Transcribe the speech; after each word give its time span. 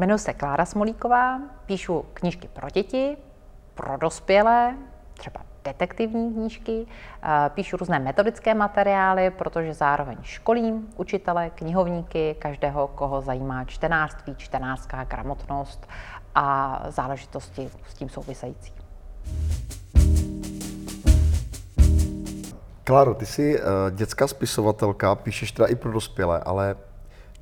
Jmenuji 0.00 0.18
se 0.18 0.32
Klára 0.32 0.64
Smolíková, 0.64 1.40
píšu 1.66 2.04
knížky 2.14 2.48
pro 2.48 2.70
děti, 2.70 3.16
pro 3.74 3.96
dospělé, 3.96 4.76
třeba 5.14 5.40
detektivní 5.64 6.32
knížky, 6.32 6.86
píšu 7.48 7.76
různé 7.76 7.98
metodické 7.98 8.54
materiály, 8.54 9.30
protože 9.30 9.74
zároveň 9.74 10.16
školím 10.22 10.88
učitele, 10.96 11.50
knihovníky, 11.50 12.36
každého, 12.38 12.88
koho 12.88 13.22
zajímá 13.22 13.64
čtenářství, 13.64 14.34
čtenářská 14.36 15.04
gramotnost 15.04 15.86
a 16.34 16.80
záležitosti 16.88 17.70
s 17.88 17.94
tím 17.94 18.08
související. 18.08 18.72
Kláro, 22.84 23.14
ty 23.14 23.26
jsi 23.26 23.60
uh, 23.60 23.66
dětská 23.90 24.26
spisovatelka, 24.26 25.14
píšeš 25.14 25.52
teda 25.52 25.66
i 25.66 25.74
pro 25.74 25.92
dospělé, 25.92 26.40
ale 26.40 26.76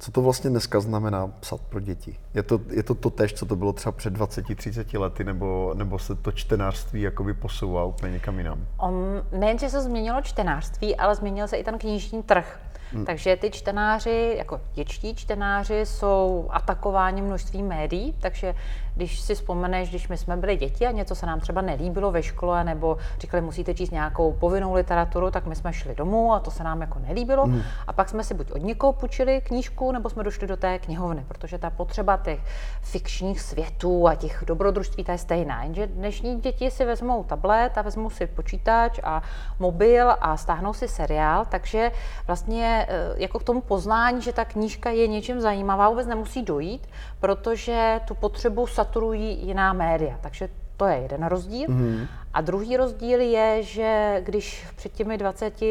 co 0.05 0.13
to 0.13 0.23
vlastně 0.23 0.51
dneska 0.51 0.81
znamená 0.81 1.27
psat 1.27 1.61
pro 1.61 1.81
děti? 1.81 2.17
Je 2.35 2.43
to, 2.43 2.61
je 2.71 2.83
to 2.83 2.95
to 2.95 3.11
tež, 3.11 3.33
co 3.33 3.47
to 3.47 3.57
bylo 3.57 3.73
třeba 3.73 3.93
před 3.93 4.17
20-30 4.17 5.01
lety, 5.01 5.25
nebo, 5.25 5.73
nebo 5.75 5.99
se 5.99 6.15
to 6.15 6.33
čtenářství 6.33 7.03
jakoby 7.03 7.35
posouvá 7.35 7.85
úplně 7.85 8.13
někam 8.13 8.39
jinam? 8.39 8.67
On, 8.77 9.23
nejen, 9.33 9.59
že 9.59 9.69
se 9.69 9.83
změnilo 9.83 10.23
čtenářství, 10.23 10.97
ale 10.97 11.15
změnil 11.15 11.49
se 11.49 11.57
i 11.57 11.65
ten 11.65 11.79
knižní 11.79 12.23
trh. 12.23 12.61
Hmm. 12.93 13.05
Takže 13.05 13.37
ty 13.37 13.51
čtenáři, 13.51 14.35
jako 14.39 14.61
dětští 14.75 15.15
čtenáři, 15.15 15.87
jsou 15.87 16.47
atakováni 16.51 17.23
množství 17.23 17.63
médií, 17.63 18.15
takže 18.21 18.55
když 18.97 19.21
si 19.21 19.35
vzpomeneš, 19.35 19.89
když 19.91 20.09
my 20.09 20.17
jsme 20.17 20.37
byli 20.37 20.57
děti 20.57 20.87
a 20.87 20.91
něco 20.91 21.15
se 21.15 21.27
nám 21.27 21.41
třeba 21.41 21.61
nelíbilo 21.61 22.11
ve 22.11 22.23
škole, 22.23 22.65
nebo 22.65 22.97
říkali, 23.19 23.43
musíte 23.43 23.75
číst 23.75 23.91
nějakou 23.91 24.33
povinnou 24.33 24.75
literaturu, 24.75 25.31
tak 25.31 25.47
my 25.47 25.55
jsme 25.57 25.73
šli 25.73 25.95
domů 25.95 26.33
a 26.33 26.41
to 26.41 26.51
se 26.51 26.65
nám 26.65 26.81
jako 26.81 26.99
nelíbilo. 26.99 27.45
Hmm. 27.45 27.63
A 27.87 27.93
pak 27.93 28.09
jsme 28.09 28.25
si 28.25 28.35
buď 28.35 28.51
od 28.51 28.63
někoho 28.63 28.93
půjčili 28.93 29.41
knížku, 29.41 29.93
nebo 29.93 30.11
jsme 30.11 30.25
došli 30.25 30.47
do 30.47 30.57
té 30.57 30.79
knihovny, 30.79 31.25
protože 31.29 31.59
ta 31.59 31.71
potřeba 31.71 32.17
těch 32.17 32.41
fikčních 32.83 33.41
světů 33.41 34.09
a 34.09 34.15
těch 34.15 34.45
dobrodružství 34.47 35.05
ta 35.05 35.13
je 35.13 35.19
stejná. 35.19 35.63
Jenže 35.63 35.87
dnešní 35.87 36.41
děti 36.41 36.71
si 36.71 36.85
vezmou 36.85 37.25
tablet 37.25 37.79
a 37.79 37.83
vezmou 37.83 38.11
si 38.11 38.27
počítač 38.27 39.01
a 39.03 39.23
mobil 39.59 40.15
a 40.21 40.37
stáhnou 40.37 40.73
si 40.73 40.89
seriál, 40.89 41.45
takže 41.49 41.93
vlastně 42.27 42.87
eh, 42.89 43.15
jako 43.17 43.39
k 43.39 43.45
tomu 43.45 43.61
poznání, 43.61 44.23
že 44.23 44.33
ta 44.33 44.45
knížka 44.45 44.91
je 44.91 45.07
něčím 45.07 45.41
zajímavá, 45.41 45.89
vůbec 45.89 46.07
nemusí 46.07 46.43
dojít, 46.43 46.89
protože 47.21 48.01
tu 48.05 48.15
potřebu 48.15 48.67
saturují 48.85 49.47
jiná 49.47 49.73
média. 49.73 50.19
Takže 50.21 50.49
to 50.77 50.87
je 50.87 50.97
jeden 50.97 51.27
rozdíl. 51.27 51.69
Mm-hmm. 51.69 52.07
A 52.35 52.41
druhý 52.41 52.77
rozdíl 52.77 53.21
je, 53.21 53.63
že 53.63 54.21
když 54.25 54.67
před 54.77 54.93
těmi 54.93 55.19
20 55.19 55.63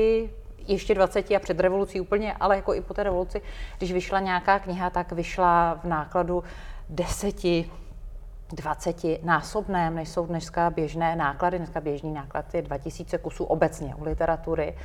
ještě 0.68 0.96
20 0.96 1.32
a 1.32 1.40
před 1.40 1.60
revolucí 1.60 2.02
úplně, 2.02 2.34
ale 2.34 2.56
jako 2.56 2.74
i 2.74 2.82
po 2.82 2.94
té 2.94 3.04
revoluci, 3.04 3.42
když 3.78 3.94
vyšla 3.94 4.20
nějaká 4.20 4.60
kniha, 4.60 4.90
tak 4.90 5.12
vyšla 5.12 5.80
v 5.84 5.88
nákladu 5.88 6.44
10, 6.90 7.36
20 8.54 9.24
násobném, 9.24 9.96
než 9.96 10.10
jsou 10.10 10.26
dneska 10.26 10.70
běžné 10.70 11.16
náklady. 11.16 11.58
Dneska 11.58 11.82
běžný 11.82 12.14
náklad 12.14 12.54
je 12.54 12.62
2000 12.62 13.18
kusů 13.18 13.44
obecně 13.44 13.96
u 13.96 14.04
literatury. 14.04 14.76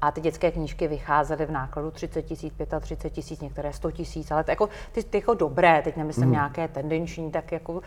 A 0.00 0.10
ty 0.10 0.20
dětské 0.20 0.50
knížky 0.50 0.88
vycházely 0.88 1.46
v 1.46 1.50
nákladu 1.50 1.90
30 1.90 2.22
tisíc, 2.22 2.54
35 2.80 3.10
tisíc, 3.10 3.40
některé 3.40 3.72
100 3.72 3.90
tisíc, 3.90 4.30
ale 4.30 4.44
to 4.44 4.50
jako, 4.50 4.68
ty, 4.92 5.02
ty 5.02 5.18
jako 5.18 5.34
dobré, 5.34 5.82
teď 5.82 5.96
nemyslím 5.96 6.26
mm. 6.26 6.32
nějaké 6.32 6.68
tendenční, 6.68 7.30
tak 7.30 7.52
jako 7.52 7.80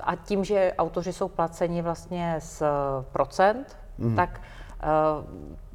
a 0.00 0.14
tím, 0.16 0.44
že 0.44 0.72
autoři 0.78 1.12
jsou 1.12 1.28
placeni 1.28 1.82
vlastně 1.82 2.36
z 2.38 2.62
procent, 3.12 3.76
mm. 3.98 4.16
tak 4.16 4.40
uh, 5.20 5.24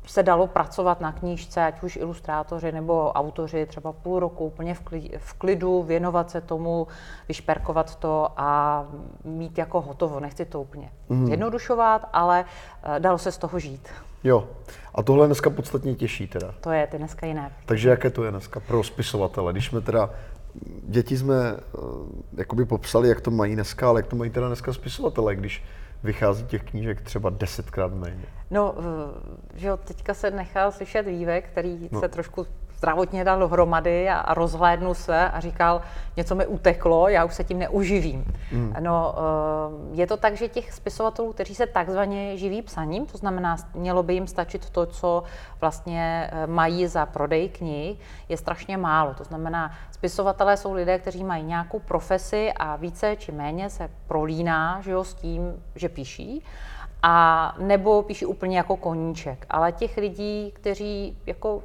se 0.07 0.23
dalo 0.23 0.47
pracovat 0.47 1.01
na 1.01 1.11
knížce, 1.11 1.65
ať 1.65 1.83
už 1.83 1.95
ilustrátoři 1.95 2.71
nebo 2.71 3.11
autoři, 3.11 3.65
třeba 3.65 3.91
půl 3.91 4.19
roku 4.19 4.45
úplně 4.45 4.73
v, 4.73 4.81
v 5.17 5.33
klidu, 5.33 5.83
věnovat 5.83 6.29
se 6.29 6.41
tomu, 6.41 6.87
vyšperkovat 7.27 7.95
to 7.95 8.29
a 8.37 8.85
mít 9.23 9.57
jako 9.57 9.81
hotovo. 9.81 10.19
Nechci 10.19 10.45
to 10.45 10.61
úplně 10.61 10.91
mm. 11.09 11.25
zjednodušovat, 11.25 12.09
ale 12.13 12.45
uh, 12.45 12.99
dalo 12.99 13.17
se 13.17 13.31
z 13.31 13.37
toho 13.37 13.59
žít. 13.59 13.89
Jo. 14.25 14.47
A 14.95 15.03
tohle 15.03 15.25
dneska 15.25 15.49
podstatně 15.49 15.95
těžší 15.95 16.27
teda. 16.27 16.53
To 16.61 16.71
je 16.71 16.87
ty 16.87 16.97
dneska 16.97 17.25
jiné. 17.25 17.51
Takže 17.65 17.89
jaké 17.89 18.09
to 18.09 18.23
je 18.23 18.31
dneska 18.31 18.59
pro 18.59 18.83
spisovatele? 18.83 19.53
Když 19.53 19.65
jsme 19.65 19.81
teda, 19.81 20.09
děti 20.83 21.17
jsme 21.17 21.35
uh, 21.53 22.07
jakoby 22.37 22.65
popsali, 22.65 23.09
jak 23.09 23.21
to 23.21 23.31
mají 23.31 23.55
dneska, 23.55 23.89
ale 23.89 23.99
jak 23.99 24.07
to 24.07 24.15
mají 24.15 24.31
teda 24.31 24.47
dneska 24.47 24.73
spisovatele, 24.73 25.35
když 25.35 25.63
vychází 26.03 26.45
těch 26.45 26.63
knížek 26.63 27.01
třeba 27.01 27.29
desetkrát 27.29 27.93
méně. 27.93 28.25
No, 28.51 28.75
eh, 28.79 29.59
že 29.59 29.67
jo, 29.67 29.77
teďka 29.77 30.13
se 30.13 30.31
nechal 30.31 30.71
slyšet 30.71 31.07
vývek, 31.07 31.49
který 31.49 31.89
no. 31.91 31.99
se 31.99 32.09
trošku 32.09 32.47
zdravotně 32.77 33.23
dal 33.23 33.39
dohromady 33.39 34.09
a, 34.09 34.17
a 34.17 34.33
rozhlédnu 34.33 34.93
se 34.93 35.29
a 35.29 35.39
říkal, 35.39 35.81
něco 36.17 36.35
mi 36.35 36.47
uteklo, 36.47 37.07
já 37.07 37.25
už 37.25 37.33
se 37.33 37.43
tím 37.43 37.59
neuživím. 37.59 38.25
Mm. 38.51 38.73
No, 38.79 39.15
eh, 39.17 40.01
je 40.01 40.07
to 40.07 40.17
tak, 40.17 40.37
že 40.37 40.47
těch 40.47 40.73
spisovatelů, 40.73 41.33
kteří 41.33 41.55
se 41.55 41.67
takzvaně 41.67 42.37
živí 42.37 42.61
psaním, 42.61 43.05
to 43.05 43.17
znamená, 43.17 43.55
mělo 43.73 44.03
by 44.03 44.13
jim 44.13 44.27
stačit 44.27 44.69
to, 44.69 44.85
co 44.85 45.23
vlastně 45.61 46.29
eh, 46.31 46.47
mají 46.47 46.87
za 46.87 47.05
prodej 47.05 47.49
knih, 47.49 47.99
je 48.29 48.37
strašně 48.37 48.77
málo. 48.77 49.13
To 49.13 49.23
znamená, 49.23 49.71
spisovatelé 49.91 50.57
jsou 50.57 50.73
lidé, 50.73 50.99
kteří 50.99 51.23
mají 51.23 51.43
nějakou 51.43 51.79
profesi 51.79 52.53
a 52.55 52.75
více 52.75 53.15
či 53.15 53.31
méně 53.31 53.69
se 53.69 53.89
prolíná 54.07 54.65
že 54.81 54.91
jo, 54.91 55.03
s 55.03 55.13
tím, 55.13 55.63
že 55.75 55.89
píší 55.89 56.43
a 57.03 57.55
nebo 57.59 58.03
píší 58.03 58.25
úplně 58.25 58.57
jako 58.57 58.77
koníček. 58.77 59.45
Ale 59.49 59.71
těch 59.71 59.97
lidí, 59.97 60.51
kteří 60.55 61.17
jako 61.25 61.63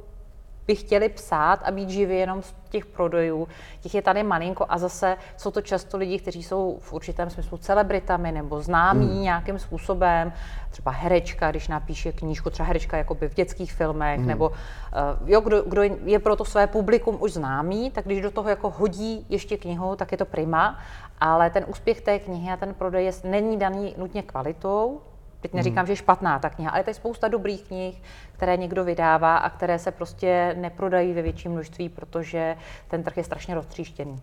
by 0.71 0.75
chtěli 0.75 1.09
psát 1.09 1.59
a 1.63 1.71
být 1.71 1.89
živí 1.89 2.17
jenom 2.17 2.41
z 2.41 2.53
těch 2.69 2.85
prodejů. 2.85 3.47
Těch 3.81 3.95
je 3.95 4.01
tady 4.01 4.23
malinko 4.23 4.65
a 4.69 4.77
zase 4.77 5.17
jsou 5.37 5.51
to 5.51 5.61
často 5.61 5.97
lidi, 5.97 6.19
kteří 6.19 6.43
jsou 6.43 6.77
v 6.81 6.93
určitém 6.93 7.29
smyslu 7.29 7.57
celebritami 7.57 8.31
nebo 8.31 8.61
známí 8.61 9.07
hmm. 9.07 9.21
nějakým 9.21 9.59
způsobem. 9.59 10.33
Třeba 10.69 10.91
herečka, 10.91 11.51
když 11.51 11.67
napíše 11.67 12.11
knížku, 12.11 12.49
třeba 12.49 12.67
herečka 12.67 12.97
jakoby 12.97 13.29
v 13.29 13.33
dětských 13.33 13.73
filmech, 13.73 14.17
hmm. 14.17 14.27
nebo 14.27 14.49
uh, 14.49 15.29
jo, 15.29 15.41
kdo, 15.41 15.63
kdo 15.63 15.81
je 15.83 16.19
pro 16.19 16.35
to 16.35 16.45
své 16.45 16.67
publikum 16.67 17.17
už 17.19 17.33
známý, 17.33 17.91
tak 17.91 18.05
když 18.05 18.21
do 18.21 18.31
toho 18.31 18.49
jako 18.49 18.69
hodí 18.69 19.25
ještě 19.29 19.57
knihu, 19.57 19.95
tak 19.95 20.11
je 20.11 20.17
to 20.17 20.25
prima. 20.25 20.79
Ale 21.19 21.49
ten 21.49 21.65
úspěch 21.67 22.01
té 22.01 22.19
knihy 22.19 22.51
a 22.51 22.57
ten 22.57 22.73
prodej 22.73 23.05
je, 23.05 23.11
není 23.23 23.57
daný 23.57 23.95
nutně 23.97 24.23
kvalitou, 24.23 25.01
Teď 25.41 25.53
neříkám, 25.53 25.83
mm. 25.83 25.87
že 25.87 25.91
je 25.91 25.97
špatná 25.97 26.39
ta 26.39 26.49
kniha, 26.49 26.71
ale 26.71 26.79
je 26.79 26.83
tady 26.83 26.95
spousta 26.95 27.27
dobrých 27.27 27.63
knih, 27.63 28.01
které 28.33 28.57
někdo 28.57 28.83
vydává 28.83 29.37
a 29.37 29.49
které 29.49 29.79
se 29.79 29.91
prostě 29.91 30.55
neprodají 30.59 31.13
ve 31.13 31.21
větším 31.21 31.51
množství, 31.51 31.89
protože 31.89 32.57
ten 32.87 33.03
trh 33.03 33.17
je 33.17 33.23
strašně 33.23 33.55
roztříštěný. 33.55 34.21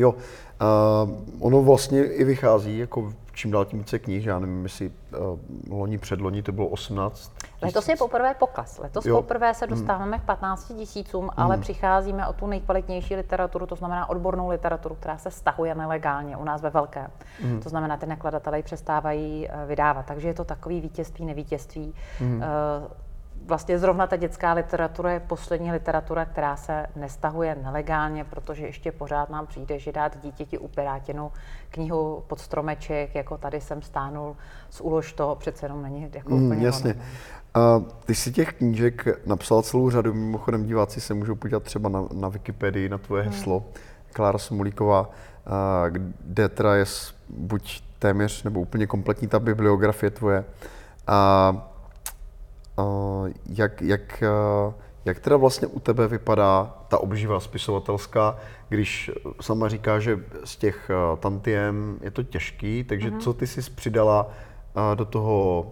Jo, 0.00 0.10
uh, 0.10 1.46
ono 1.46 1.62
vlastně 1.62 2.04
i 2.04 2.24
vychází 2.24 2.78
jako 2.78 3.12
čím 3.32 3.50
dál 3.50 3.64
tím 3.64 3.78
více 3.78 3.98
knih, 3.98 4.26
já 4.26 4.38
nevím, 4.38 4.62
jestli 4.62 4.90
uh, 4.90 5.38
loni, 5.78 5.98
předloni 5.98 6.42
to 6.42 6.52
bylo 6.52 6.68
18 6.68 7.32
Letos 7.62 7.88
je 7.88 7.96
poprvé 7.96 8.34
pokles. 8.34 8.78
Letos 8.78 9.06
jo. 9.06 9.16
poprvé 9.16 9.54
se 9.54 9.66
hmm. 9.66 9.74
dostáváme 9.74 10.16
hmm. 10.16 10.24
k 10.24 10.26
15 10.26 10.72
tisícům, 10.76 11.22
hmm. 11.22 11.30
ale 11.36 11.58
přicházíme 11.58 12.26
o 12.26 12.32
tu 12.32 12.46
nejkvalitnější 12.46 13.16
literaturu, 13.16 13.66
to 13.66 13.76
znamená 13.76 14.10
odbornou 14.10 14.48
literaturu, 14.48 14.94
která 14.94 15.18
se 15.18 15.30
stahuje 15.30 15.74
nelegálně 15.74 16.36
u 16.36 16.44
nás 16.44 16.62
ve 16.62 16.70
velké. 16.70 17.06
Hmm. 17.42 17.60
To 17.60 17.68
znamená, 17.68 17.96
ty 17.96 18.06
nakladatelé 18.06 18.58
ji 18.58 18.62
přestávají 18.62 19.48
uh, 19.48 19.68
vydávat. 19.68 20.06
Takže 20.06 20.28
je 20.28 20.34
to 20.34 20.44
takový 20.44 20.80
vítězství, 20.80 21.26
nevítězství. 21.26 21.94
Hmm. 22.18 22.36
Uh, 22.36 22.42
vlastně 23.46 23.78
zrovna 23.78 24.06
ta 24.06 24.16
dětská 24.16 24.52
literatura 24.52 25.12
je 25.12 25.20
poslední 25.20 25.72
literatura, 25.72 26.24
která 26.24 26.56
se 26.56 26.86
nestahuje 26.96 27.56
nelegálně, 27.62 28.24
protože 28.24 28.66
ještě 28.66 28.92
pořád 28.92 29.30
nám 29.30 29.46
přijde, 29.46 29.78
že 29.78 29.92
dát 29.92 30.22
dítěti 30.22 30.58
u 30.58 30.68
Pirátěnu 30.68 31.32
knihu 31.70 32.24
pod 32.26 32.40
stromeček, 32.40 33.14
jako 33.14 33.38
tady 33.38 33.60
jsem 33.60 33.82
stánul 33.82 34.36
z 34.70 34.80
ulož 34.80 35.12
to, 35.12 35.36
přece 35.40 35.66
jenom 35.66 35.82
není 35.82 36.10
jako 36.14 36.34
mm, 36.34 36.46
úplně 36.46 36.66
Jasně. 36.66 36.94
A 37.54 37.82
ty 38.04 38.14
si 38.14 38.32
těch 38.32 38.52
knížek 38.52 39.26
napsal 39.26 39.62
celou 39.62 39.90
řadu, 39.90 40.14
mimochodem 40.14 40.66
diváci 40.66 41.00
se 41.00 41.14
můžou 41.14 41.34
podívat 41.34 41.62
třeba 41.62 41.88
na, 41.88 42.04
na 42.12 42.28
Wikipedii, 42.28 42.88
na 42.88 42.98
tvoje 42.98 43.22
hmm. 43.22 43.32
heslo, 43.32 43.64
Klára 44.12 44.38
Somulíková, 44.38 45.10
kde 45.90 46.48
teda 46.48 46.74
je 46.74 46.84
buď 47.28 47.82
téměř 47.98 48.42
nebo 48.42 48.60
úplně 48.60 48.86
kompletní 48.86 49.28
ta 49.28 49.38
bibliografie 49.38 50.10
tvoje. 50.10 50.44
A 51.06 51.69
jak, 53.46 53.82
jak, 53.82 54.22
jak 55.04 55.20
teda 55.20 55.36
vlastně 55.36 55.68
u 55.68 55.80
tebe 55.80 56.08
vypadá 56.08 56.74
ta 56.88 56.98
obživa 56.98 57.40
spisovatelská, 57.40 58.36
když 58.68 59.10
sama 59.40 59.68
říká, 59.68 59.98
že 60.00 60.18
z 60.44 60.56
těch 60.56 60.90
tantiem 61.20 61.98
je 62.02 62.10
to 62.10 62.22
těžký, 62.22 62.84
takže 62.84 63.10
mm-hmm. 63.10 63.20
co 63.20 63.32
ty 63.32 63.46
jsi 63.46 63.70
přidala 63.70 64.30
do 64.94 65.04
toho 65.04 65.66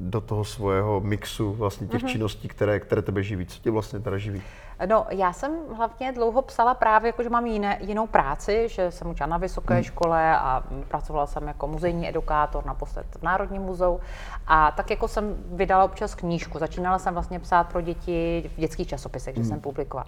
do 0.00 0.20
toho 0.20 0.44
svého 0.44 1.00
mixu 1.00 1.52
vlastně 1.52 1.86
těch 1.86 2.02
mm-hmm. 2.02 2.08
činností, 2.08 2.48
které, 2.48 2.80
které 2.80 3.02
tebe 3.02 3.22
živí. 3.22 3.46
Co 3.46 3.62
tě 3.62 3.70
vlastně 3.70 4.00
teda 4.00 4.18
živí? 4.18 4.42
No, 4.86 5.06
já 5.10 5.32
jsem 5.32 5.52
hlavně 5.76 6.12
dlouho 6.12 6.42
psala 6.42 6.74
právě, 6.74 7.08
jako, 7.08 7.22
že 7.22 7.28
mám 7.28 7.46
jiné, 7.46 7.78
jinou 7.80 8.06
práci, 8.06 8.68
že 8.68 8.90
jsem 8.90 9.10
učila 9.10 9.26
na 9.26 9.36
vysoké 9.36 9.74
mm. 9.74 9.82
škole 9.82 10.36
a 10.38 10.62
pracovala 10.88 11.26
jsem 11.26 11.48
jako 11.48 11.66
muzejní 11.66 12.08
edukátor 12.08 12.66
naposled 12.66 13.06
v 13.18 13.22
Národním 13.22 13.62
muzeu. 13.62 14.00
A 14.46 14.70
tak 14.70 14.90
jako 14.90 15.08
jsem 15.08 15.36
vydala 15.52 15.84
občas 15.84 16.14
knížku. 16.14 16.58
Začínala 16.58 16.98
jsem 16.98 17.14
vlastně 17.14 17.38
psát 17.38 17.68
pro 17.68 17.80
děti 17.80 18.50
v 18.56 18.60
dětských 18.60 18.88
časopisech, 18.88 19.34
že 19.34 19.42
mm. 19.42 19.48
jsem 19.48 19.60
publikovala. 19.60 20.06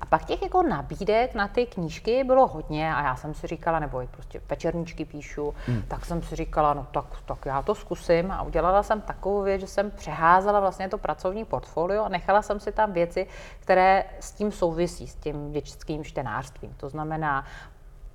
A 0.00 0.06
pak 0.06 0.24
těch 0.24 0.42
jako 0.42 0.62
nabídek 0.62 1.34
na 1.34 1.48
ty 1.48 1.66
knížky 1.66 2.24
bylo 2.24 2.46
hodně 2.46 2.94
a 2.94 3.02
já 3.02 3.16
jsem 3.16 3.34
si 3.34 3.46
říkala, 3.46 3.78
nebo 3.78 4.02
prostě 4.10 4.40
večerníčky 4.50 5.04
píšu, 5.04 5.54
hmm. 5.66 5.82
tak 5.88 6.04
jsem 6.04 6.22
si 6.22 6.36
říkala, 6.36 6.74
no 6.74 6.86
tak, 6.90 7.04
tak 7.24 7.46
já 7.46 7.62
to 7.62 7.74
zkusím 7.74 8.30
a 8.30 8.42
udělala 8.42 8.82
jsem 8.82 9.00
takovou 9.00 9.42
věc, 9.42 9.60
že 9.60 9.66
jsem 9.66 9.90
přeházela 9.90 10.60
vlastně 10.60 10.88
to 10.88 10.98
pracovní 10.98 11.44
portfolio 11.44 12.04
a 12.04 12.08
nechala 12.08 12.42
jsem 12.42 12.60
si 12.60 12.72
tam 12.72 12.92
věci, 12.92 13.26
které 13.60 14.04
s 14.20 14.32
tím 14.32 14.52
souvisí, 14.52 15.06
s 15.06 15.14
tím 15.14 15.52
dětským 15.52 16.04
čtenářstvím. 16.04 16.74
To 16.76 16.88
znamená 16.88 17.44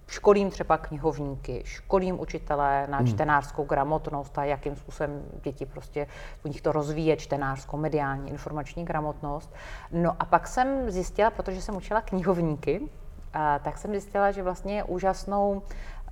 školím 0.07 0.49
třeba 0.49 0.77
knihovníky, 0.77 1.61
školím 1.65 2.19
učitele 2.19 2.87
na 2.89 2.97
hmm. 2.97 3.07
čtenářskou 3.07 3.63
gramotnost 3.63 4.37
a 4.37 4.43
jakým 4.43 4.75
způsobem 4.75 5.23
děti 5.43 5.65
prostě 5.65 6.07
u 6.45 6.47
nich 6.47 6.61
to 6.61 6.71
rozvíje 6.71 7.17
čtenářskou, 7.17 7.77
mediální, 7.77 8.29
informační 8.29 8.85
gramotnost. 8.85 9.53
No 9.91 10.15
a 10.19 10.25
pak 10.25 10.47
jsem 10.47 10.91
zjistila, 10.91 11.29
protože 11.31 11.61
jsem 11.61 11.75
učila 11.75 12.01
knihovníky, 12.01 12.81
tak 13.63 13.77
jsem 13.77 13.91
zjistila, 13.91 14.31
že 14.31 14.43
vlastně 14.43 14.75
je 14.75 14.83
úžasnou 14.83 15.61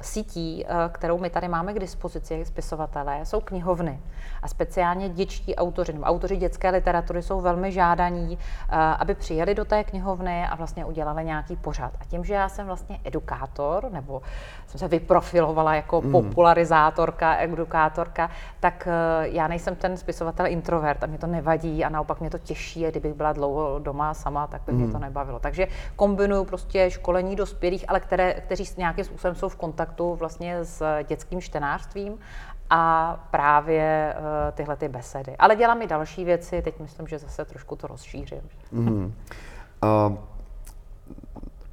sítí, 0.02 0.66
eh, 0.66 0.90
kterou 0.92 1.18
my 1.18 1.30
tady 1.30 1.48
máme 1.48 1.74
k 1.74 1.80
dispozici, 1.80 2.46
spisovatelé, 2.46 3.26
jsou 3.26 3.42
knihovny. 3.42 4.00
A 4.42 4.48
speciálně 4.48 5.10
dětští 5.10 5.56
autoři, 5.56 5.94
nebo 5.94 6.06
autoři 6.06 6.38
dětské 6.38 6.70
literatury 6.70 7.22
jsou 7.22 7.42
velmi 7.42 7.72
žádaní, 7.72 8.38
eh, 8.38 8.76
aby 8.76 9.16
přijeli 9.16 9.56
do 9.56 9.66
té 9.66 9.84
knihovny 9.84 10.48
a 10.48 10.56
vlastně 10.56 10.86
udělali 10.86 11.26
nějaký 11.26 11.56
pořad. 11.56 11.92
A 12.02 12.06
tím, 12.06 12.26
že 12.26 12.34
já 12.34 12.50
jsem 12.50 12.68
vlastně 12.68 13.00
edukátor, 13.04 13.92
nebo 13.92 14.22
jsem 14.68 14.80
se 14.80 14.88
vyprofilovala 14.88 15.76
jako 15.76 16.02
mm. 16.02 16.12
popularizátorka, 16.12 17.38
edukátorka, 17.38 18.30
tak 18.60 18.88
eh, 18.88 19.28
já 19.28 19.48
nejsem 19.48 19.76
ten 19.76 19.98
spisovatel 19.98 20.46
introvert 20.46 21.04
a 21.04 21.08
mě 21.08 21.18
to 21.18 21.28
nevadí 21.28 21.86
a 21.86 21.90
naopak 21.90 22.20
mě 22.20 22.30
to 22.30 22.38
těší, 22.38 22.86
kdybych 22.90 23.14
byla 23.14 23.34
dlouho 23.34 23.80
doma 23.80 24.14
sama, 24.14 24.48
tak 24.48 24.62
by 24.66 24.72
mm. 24.72 24.82
mě 24.82 24.92
to 24.92 25.00
nebavilo. 25.00 25.40
Takže 25.40 25.68
kombinuju 25.96 26.46
prostě 26.46 26.92
školení 26.92 27.36
dospělých, 27.36 27.86
ale 27.88 28.00
které, 28.00 28.34
kteří 28.34 28.64
nějakým 28.78 29.06
způsobem 29.06 29.36
jsou 29.36 29.50
v 29.50 29.56
kontaktu 29.56 29.91
kontaktu 29.92 30.16
vlastně 30.16 30.66
s 30.66 30.84
dětským 31.04 31.42
čtenářstvím 31.42 32.18
a 32.70 33.16
právě 33.32 34.16
uh, 34.18 34.56
tyhle 34.56 34.76
ty 34.76 34.88
besedy. 34.88 35.36
Ale 35.40 35.56
dělám 35.56 35.82
i 35.82 35.88
další 35.88 36.26
věci, 36.26 36.62
teď 36.62 36.80
myslím, 36.80 37.08
že 37.08 37.20
zase 37.20 37.46
trošku 37.46 37.76
to 37.76 37.88
rozšířím. 37.88 38.42
Mm. 38.72 39.14
A 39.82 40.14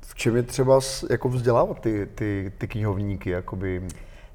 v 0.00 0.14
čem 0.14 0.36
je 0.36 0.42
třeba 0.42 0.80
jako 1.10 1.28
vzdělávat 1.28 1.80
ty, 1.80 2.06
ty, 2.14 2.52
ty 2.58 2.68
knihovníky? 2.68 3.30
Jakoby, 3.30 3.88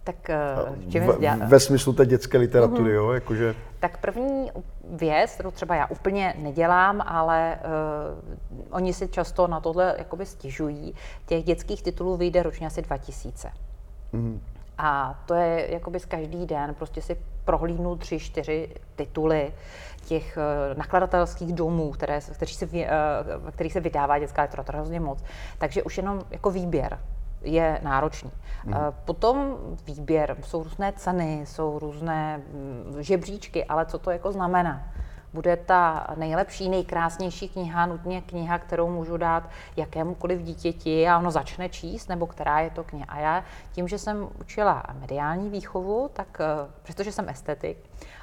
tak 0.03 0.29
eh, 0.29 0.37
v 0.75 0.91
čem 0.91 1.03
je 1.19 1.35
Ve 1.47 1.59
smyslu 1.59 1.93
té 1.93 2.05
dětské 2.05 2.37
literatury, 2.37 2.91
mm-hmm. 2.91 2.95
jo? 2.95 3.11
Jakože... 3.11 3.55
Tak 3.79 3.97
první 3.97 4.51
věc, 4.89 5.33
kterou 5.33 5.51
třeba 5.51 5.75
já 5.75 5.87
úplně 5.87 6.33
nedělám, 6.37 7.01
ale 7.05 7.59
uh, 8.11 8.65
oni 8.71 8.93
si 8.93 9.07
často 9.07 9.47
na 9.47 9.59
tohle 9.59 9.95
jakoby 9.97 10.25
stěžují, 10.25 10.95
těch 11.25 11.43
dětských 11.43 11.83
titulů 11.83 12.17
vyjde 12.17 12.43
ročně 12.43 12.67
asi 12.67 12.81
2000. 12.81 13.51
Mm. 14.13 14.41
A 14.77 15.19
to 15.25 15.33
je 15.33 15.73
jakoby 15.73 15.99
z 15.99 16.05
každý 16.05 16.45
den, 16.45 16.73
prostě 16.73 17.01
si 17.01 17.17
prohlídnu 17.45 17.95
tři, 17.95 18.19
čtyři 18.19 18.69
tituly 18.95 19.53
těch 20.05 20.37
uh, 20.37 20.77
nakladatelských 20.77 21.53
domů, 21.53 21.91
které, 21.91 22.19
kteří 22.33 22.55
se, 22.55 22.65
uh, 22.65 23.51
kterých 23.51 23.73
se 23.73 23.79
vydává 23.79 24.19
dětská 24.19 24.41
literatura 24.41 24.79
hrozně 24.79 24.99
moc. 24.99 25.23
Takže 25.57 25.83
už 25.83 25.97
jenom 25.97 26.21
jako 26.31 26.51
výběr 26.51 26.99
je 27.41 27.79
náročný. 27.83 28.31
Mm. 28.65 28.73
Uh, 28.73 28.79
potom 29.05 29.57
výběr, 29.85 30.35
jsou 30.43 30.63
různé 30.63 30.93
ceny, 30.95 31.41
jsou 31.45 31.79
různé 31.79 32.41
um, 32.93 33.03
žebříčky, 33.03 33.65
ale 33.65 33.85
co 33.85 33.99
to 33.99 34.11
jako 34.11 34.31
znamená? 34.31 34.87
Bude 35.33 35.57
ta 35.57 36.07
nejlepší, 36.15 36.69
nejkrásnější 36.69 37.49
kniha, 37.49 37.85
nutně 37.85 38.21
kniha, 38.21 38.59
kterou 38.59 38.89
můžu 38.89 39.17
dát 39.17 39.49
jakémukoliv 39.75 40.41
dítěti 40.41 41.07
a 41.07 41.17
ono 41.17 41.31
začne 41.31 41.69
číst, 41.69 42.07
nebo 42.07 42.27
která 42.27 42.59
je 42.59 42.69
to 42.69 42.83
kniha. 42.83 43.05
A 43.09 43.19
já 43.19 43.43
tím, 43.71 43.87
že 43.87 43.97
jsem 43.97 44.29
učila 44.39 44.83
mediální 44.99 45.49
výchovu, 45.49 46.09
tak 46.13 46.37
eh, 46.39 46.71
přestože 46.83 47.11
jsem 47.11 47.29
estetik 47.29 47.77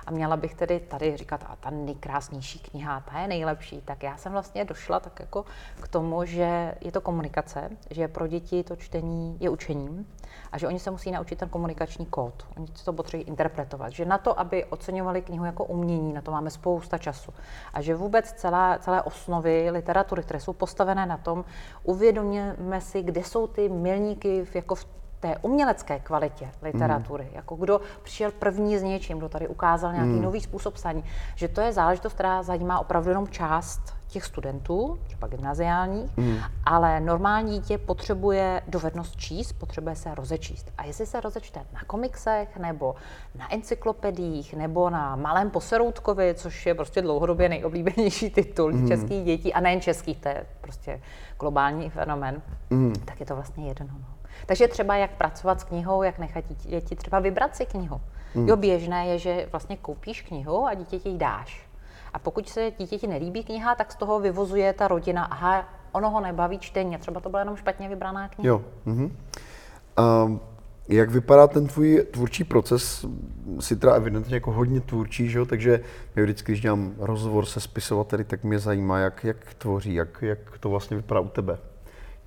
a 0.07 0.11
měla 0.11 0.37
bych 0.37 0.55
tedy 0.55 0.81
tady 0.81 1.17
říkat, 1.17 1.45
a 1.49 1.57
ta 1.57 1.71
nejkrásnější 1.71 2.59
kniha, 2.59 3.01
ta 3.01 3.19
je 3.19 3.29
nejlepší, 3.29 3.81
tak 3.85 4.03
já 4.03 4.17
jsem 4.17 4.33
vlastně 4.33 4.65
došla 4.65 5.01
tak 5.01 5.21
jako 5.21 5.45
k 5.81 5.89
tomu, 5.89 6.25
že 6.25 6.75
je 6.81 6.93
to 6.93 7.01
komunikace, 7.01 7.71
že 7.91 8.09
pro 8.09 8.27
děti 8.27 8.65
to 8.65 8.77
čtení 8.77 9.37
je 9.41 9.51
učením 9.51 10.07
a 10.53 10.59
že 10.59 10.67
oni 10.67 10.79
se 10.79 10.91
musí 10.91 11.11
naučit 11.11 11.38
ten 11.38 11.49
komunikační 11.49 12.06
kód. 12.06 12.47
Oni 12.56 12.67
to 12.85 12.93
potřebují 12.93 13.29
interpretovat. 13.29 13.93
Že 13.93 14.05
na 14.05 14.19
to, 14.19 14.41
aby 14.41 14.65
oceňovali 14.65 15.23
knihu 15.23 15.44
jako 15.44 15.65
umění, 15.65 16.12
na 16.12 16.21
to 16.21 16.31
máme 16.31 16.50
spousta 16.50 16.99
času. 16.99 17.32
A 17.75 17.82
že 17.82 17.94
vůbec 17.94 18.32
celá, 18.32 18.79
celé 18.79 19.03
osnovy 19.03 19.71
literatury, 19.71 20.23
které 20.23 20.41
jsou 20.41 20.53
postavené 20.53 21.06
na 21.06 21.17
tom, 21.17 21.44
uvědomíme 21.85 22.81
si, 22.81 23.03
kde 23.03 23.25
jsou 23.25 23.47
ty 23.47 23.69
milníky 23.69 24.44
v, 24.44 24.55
jako 24.55 24.75
v 24.75 24.87
té 25.21 25.37
umělecké 25.43 25.99
kvalitě 25.99 26.50
literatury, 26.62 27.25
mm. 27.25 27.31
jako 27.35 27.56
kdo 27.56 27.81
přišel 28.03 28.31
první 28.31 28.79
s 28.79 28.83
něčím, 28.83 29.19
kdo 29.19 29.29
tady 29.29 29.49
ukázal 29.49 29.93
nějaký 29.93 30.11
mm. 30.11 30.23
nový 30.23 30.41
způsob 30.41 30.75
psaní, 30.75 31.05
že 31.35 31.49
to 31.49 31.61
je 31.61 31.73
záležitost, 31.73 32.12
která 32.12 32.43
zajímá 32.43 32.81
opravdu 32.81 33.09
jenom 33.09 33.29
část 33.29 34.00
těch 34.11 34.25
studentů, 34.25 34.99
třeba 35.05 35.29
gymnaziálních, 35.29 36.17
mm. 36.17 36.37
ale 36.65 37.01
normální 37.01 37.59
dítě 37.59 37.79
potřebuje 37.79 38.62
dovednost 38.69 39.17
číst, 39.17 39.53
potřebuje 39.53 39.97
se 39.97 40.15
rozečíst. 40.15 40.73
A 40.79 40.85
jestli 40.85 41.07
se 41.07 41.21
rozečte 41.21 41.61
na 41.73 41.81
komiksech, 41.87 42.57
nebo 42.57 42.95
na 43.39 43.55
encyklopediích, 43.55 44.55
nebo 44.55 44.91
na 44.91 45.17
malém 45.17 45.51
poseroutkovi, 45.51 46.35
což 46.35 46.67
je 46.67 46.75
prostě 46.75 47.03
dlouhodobě 47.03 47.49
nejoblíbenější 47.49 48.31
titul 48.31 48.73
mm. 48.73 48.89
českých 48.89 49.25
dětí, 49.25 49.53
a 49.53 49.61
nejen 49.61 49.81
českých, 49.81 50.19
to 50.19 50.29
je 50.29 50.47
prostě 50.61 51.01
globální 51.41 51.91
fenomen, 51.91 52.43
mm. 52.71 52.95
tak 53.05 53.21
je 53.21 53.27
to 53.27 53.35
vlastně 53.35 53.69
jedno. 53.69 53.87
No. 53.93 54.07
Takže 54.47 54.69
třeba 54.69 54.97
jak 54.97 55.11
pracovat 55.11 55.61
s 55.61 55.65
knihou, 55.65 56.03
jak 56.03 56.19
nechat 56.19 56.45
děti 56.49 56.97
třeba 56.97 57.19
vybrat 57.19 57.57
si 57.57 57.67
knihu. 57.67 58.01
Mm. 58.35 58.49
Jo, 58.49 58.57
běžné 58.57 59.07
je, 59.07 59.19
že 59.19 59.49
vlastně 59.53 59.77
koupíš 59.77 60.23
knihu 60.23 60.67
a 60.67 60.75
dítěti 60.75 61.09
ji 61.09 61.19
dáš. 61.19 61.69
A 62.12 62.19
pokud 62.19 62.49
se 62.49 62.73
dítěti 62.79 63.07
nelíbí 63.07 63.45
kniha, 63.45 63.75
tak 63.75 63.93
z 63.93 63.97
toho 63.97 64.21
vyvozuje 64.21 64.73
ta 64.73 64.89
rodina, 64.89 65.25
aha, 65.25 65.69
ono 65.93 66.11
ho 66.11 66.21
nebaví 66.21 66.59
čtení, 66.59 66.99
třeba 66.99 67.21
to 67.21 67.29
byla 67.29 67.41
jenom 67.41 67.57
špatně 67.57 67.89
vybraná 67.89 68.29
kniha. 68.29 68.49
Jo. 68.49 68.62
Mm-hmm. 68.87 69.11
Um, 70.25 70.41
jak 70.89 71.11
vypadá 71.11 71.47
ten 71.47 71.67
tvůj 71.67 72.07
tvůrčí 72.11 72.45
proces? 72.45 73.07
Jsi 73.61 73.77
teda 73.77 73.95
evidentně 73.95 74.35
jako 74.35 74.52
hodně 74.52 74.81
tvůrčí, 74.81 75.29
že 75.29 75.38
jo? 75.38 75.47
takže 75.47 75.81
já 76.17 76.23
vždycky, 76.23 76.52
když 76.52 76.61
dělám 76.61 76.95
rozhovor 76.99 77.47
se 77.47 77.61
spisovateli, 77.61 78.25
tak 78.25 78.45
mě 78.45 78.59
zajímá, 78.59 78.99
jak, 78.99 79.25
jak 79.25 79.55
tvoří, 79.55 79.95
jak, 79.95 80.23
jak 80.23 80.38
to 80.61 80.69
vlastně 80.69 80.97
vypadá 80.97 81.21
u 81.21 81.29
tebe. 81.29 81.59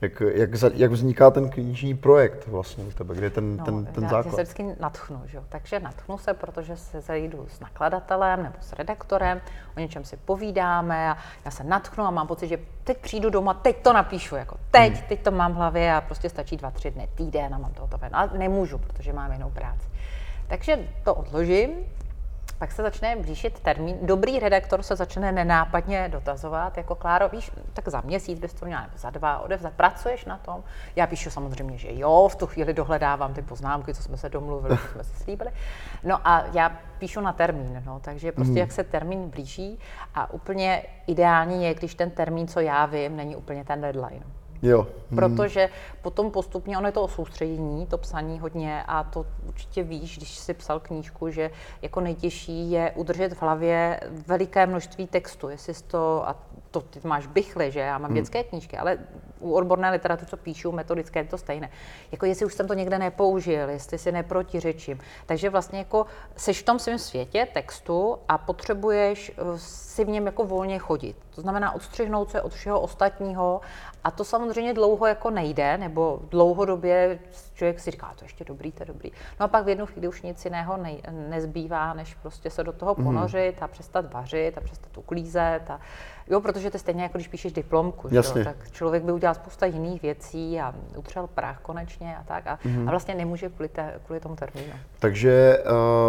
Jak, 0.04 0.22
jak, 0.34 0.50
jak 0.74 0.92
vzniká 0.92 1.32
ten 1.32 1.50
knižní 1.50 1.98
projekt 1.98 2.48
vlastně 2.48 2.84
u 2.84 2.92
tebe, 2.92 3.16
kde 3.16 3.26
je 3.26 3.30
ten, 3.30 3.58
no, 3.58 3.66
ten, 3.66 3.86
ten 3.86 4.04
já 4.04 4.10
základ? 4.10 4.26
Já 4.26 4.32
se 4.32 4.44
vždycky 4.44 4.66
natchnu, 4.80 5.22
že? 5.26 5.40
takže 5.50 5.80
natchnu 5.80 6.18
se, 6.18 6.34
protože 6.34 6.78
se 6.78 7.02
zajdu 7.02 7.48
s 7.50 7.60
nakladatelem 7.60 8.44
nebo 8.44 8.56
s 8.60 8.74
redaktorem, 8.74 9.42
o 9.78 9.80
něčem 9.80 10.04
si 10.04 10.18
povídáme 10.18 11.12
a 11.12 11.18
já 11.46 11.52
se 11.52 11.64
natchnu 11.64 12.04
a 12.04 12.12
mám 12.12 12.28
pocit, 12.28 12.48
že 12.48 12.58
teď 12.84 12.98
přijdu 12.98 13.30
doma, 13.30 13.54
teď 13.54 13.84
to 13.84 13.94
napíšu, 13.94 14.36
jako 14.36 14.58
teď, 14.72 14.94
hmm. 14.94 15.04
teď 15.10 15.24
to 15.24 15.32
mám 15.32 15.54
v 15.54 15.56
hlavě 15.56 15.94
a 15.94 16.02
prostě 16.02 16.30
stačí 16.30 16.58
dva, 16.58 16.72
tři 16.72 16.92
dny, 16.92 17.10
týden 17.16 17.56
a 17.56 17.58
mám 17.58 17.74
to 17.74 17.82
hotové. 17.82 18.10
Ale 18.14 18.30
nemůžu, 18.38 18.78
protože 18.78 19.14
mám 19.14 19.32
jinou 19.32 19.50
práci. 19.50 19.88
Takže 20.48 20.80
to 21.04 21.16
odložím, 21.16 21.70
pak 22.64 22.72
se 22.72 22.82
začne 22.82 23.16
blížit 23.16 23.60
termín. 23.60 23.98
Dobrý 24.02 24.40
redaktor 24.40 24.84
se 24.84 24.96
začne 24.96 25.32
nenápadně 25.32 26.10
dotazovat, 26.10 26.78
jako 26.78 26.96
Kláro, 26.96 27.30
víš, 27.30 27.52
tak 27.74 27.88
za 27.88 28.02
měsíc 28.02 28.40
bys 28.40 28.54
to 28.54 28.66
měla, 28.66 28.82
nebo 28.82 28.94
za 28.98 29.10
dva 29.10 29.40
odevzat, 29.40 29.74
pracuješ 29.74 30.26
na 30.26 30.38
tom? 30.38 30.64
Já 30.96 31.08
píšu 31.08 31.30
samozřejmě, 31.30 31.78
že 31.78 31.88
jo, 31.92 32.28
v 32.32 32.36
tu 32.36 32.48
chvíli 32.48 32.74
dohledávám 32.74 33.34
ty 33.34 33.42
poznámky, 33.42 33.94
co 33.94 34.04
jsme 34.04 34.18
se 34.18 34.30
domluvili, 34.30 34.78
co 34.78 34.88
jsme 34.88 35.04
si 35.04 35.24
slíbili. 35.24 35.52
No 36.04 36.28
a 36.28 36.44
já 36.54 36.72
píšu 37.00 37.22
na 37.22 37.34
termín, 37.34 37.84
no, 37.86 38.00
takže 38.00 38.32
prostě 38.32 38.52
mm. 38.52 38.58
jak 38.58 38.72
se 38.72 38.84
termín 38.84 39.30
blíží 39.30 39.80
a 40.16 40.32
úplně 40.32 40.84
ideální 41.08 41.64
je, 41.64 41.74
když 41.74 41.96
ten 41.96 42.12
termín, 42.12 42.48
co 42.48 42.60
já 42.60 42.86
vím, 42.86 43.18
není 43.18 43.36
úplně 43.36 43.64
ten 43.64 43.82
deadline. 43.82 44.24
Jo. 44.64 44.88
Hmm. 45.10 45.16
Protože 45.16 45.70
potom 46.02 46.32
postupně, 46.32 46.78
ono 46.78 46.88
je 46.88 46.92
to 46.92 47.04
o 47.04 47.08
soustředění, 47.08 47.86
to 47.86 47.98
psaní 47.98 48.40
hodně 48.40 48.84
a 48.88 49.04
to 49.04 49.26
určitě 49.48 49.84
víš, 49.84 50.18
když 50.18 50.38
jsi 50.38 50.54
psal 50.54 50.80
knížku, 50.80 51.30
že 51.30 51.52
jako 51.82 52.02
nejtěžší 52.02 52.72
je 52.72 52.92
udržet 52.96 53.34
v 53.34 53.42
hlavě 53.42 54.00
veliké 54.28 54.66
množství 54.66 55.08
textu, 55.08 55.50
jestli 55.50 55.74
to, 55.88 56.30
a 56.30 56.36
to 56.74 56.82
ty 56.82 57.00
máš 57.04 57.28
bychly, 57.28 57.72
že 57.72 57.80
já 57.80 57.98
mám 57.98 58.10
hmm. 58.10 58.16
dětské 58.16 58.44
knížky, 58.44 58.78
ale 58.78 58.98
u 59.40 59.54
odborné 59.54 59.92
literatury, 59.92 60.30
co 60.30 60.38
píšu, 60.38 60.72
metodické, 60.72 61.20
je 61.20 61.24
to 61.24 61.38
stejné. 61.38 61.70
Jako 62.12 62.26
jestli 62.26 62.46
už 62.46 62.54
jsem 62.54 62.68
to 62.68 62.74
někde 62.74 63.00
nepoužil, 63.00 63.70
jestli 63.70 63.98
si 63.98 64.12
neprotiřečím. 64.12 65.00
Takže 65.26 65.50
vlastně 65.50 65.80
jako 65.80 66.06
seš 66.38 66.62
v 66.62 66.66
tom 66.66 66.80
svém 66.80 67.00
světě 67.00 67.48
textu 67.54 68.18
a 68.28 68.38
potřebuješ 68.38 69.32
eh, 69.38 69.60
si 69.60 70.06
v 70.06 70.10
něm 70.10 70.26
jako 70.26 70.46
volně 70.46 70.80
chodit. 70.80 71.18
To 71.36 71.42
znamená 71.42 71.76
odstřihnout 71.76 72.32
se 72.32 72.42
od 72.42 72.54
všeho 72.54 72.80
ostatního 72.80 73.62
a 74.04 74.12
to 74.12 74.24
samozřejmě 74.24 74.74
dlouho 74.74 75.08
jako 75.08 75.30
nejde, 75.30 75.78
nebo 75.78 76.20
dlouhodobě 76.30 77.20
člověk 77.54 77.80
si 77.80 77.92
říká, 77.92 78.14
to 78.20 78.26
ještě 78.26 78.44
dobrý, 78.44 78.72
to 78.72 78.84
je 78.84 78.88
dobrý. 78.88 79.12
No 79.40 79.46
a 79.46 79.48
pak 79.48 79.66
v 79.66 79.70
jednu 79.70 79.86
chvíli 79.86 80.08
už 80.08 80.22
nic 80.22 80.46
jiného 80.46 80.78
ne, 80.78 80.92
nezbývá, 81.12 81.94
než 81.94 82.14
prostě 82.14 82.50
se 82.50 82.64
do 82.64 82.72
toho 82.72 82.96
Mhm. 82.98 83.04
ponořit 83.04 83.64
a 83.64 83.68
přestat 83.68 84.14
vařit 84.14 84.58
a 84.58 84.62
přestat 84.62 84.98
uklízet. 84.98 85.70
A, 85.70 85.80
jo, 86.28 86.42
protože 86.42 86.63
to 86.72 86.76
je 86.76 86.80
stejně 86.80 87.04
jako 87.04 87.18
když 87.18 87.28
píšeš 87.28 87.54
diplomku, 87.54 88.10
že 88.10 88.16
Jasně. 88.16 88.42
jo, 88.42 88.46
tak 88.46 88.72
člověk 88.72 89.04
by 89.04 89.12
udělal 89.12 89.36
spousta 89.36 89.66
jiných 89.66 90.02
věcí 90.02 90.60
a 90.60 90.74
utřel 90.98 91.28
prach 91.28 91.60
konečně 91.62 92.18
a 92.18 92.24
tak. 92.24 92.48
A, 92.48 92.60
Mhm. 92.66 92.88
a 92.88 92.92
vlastně 92.92 93.16
nemůže 93.16 93.50
kvůli, 93.50 93.70
té, 93.70 93.94
kvůli 94.06 94.20
tomu 94.20 94.36
termínu. 94.36 94.74
Takže 95.00 95.64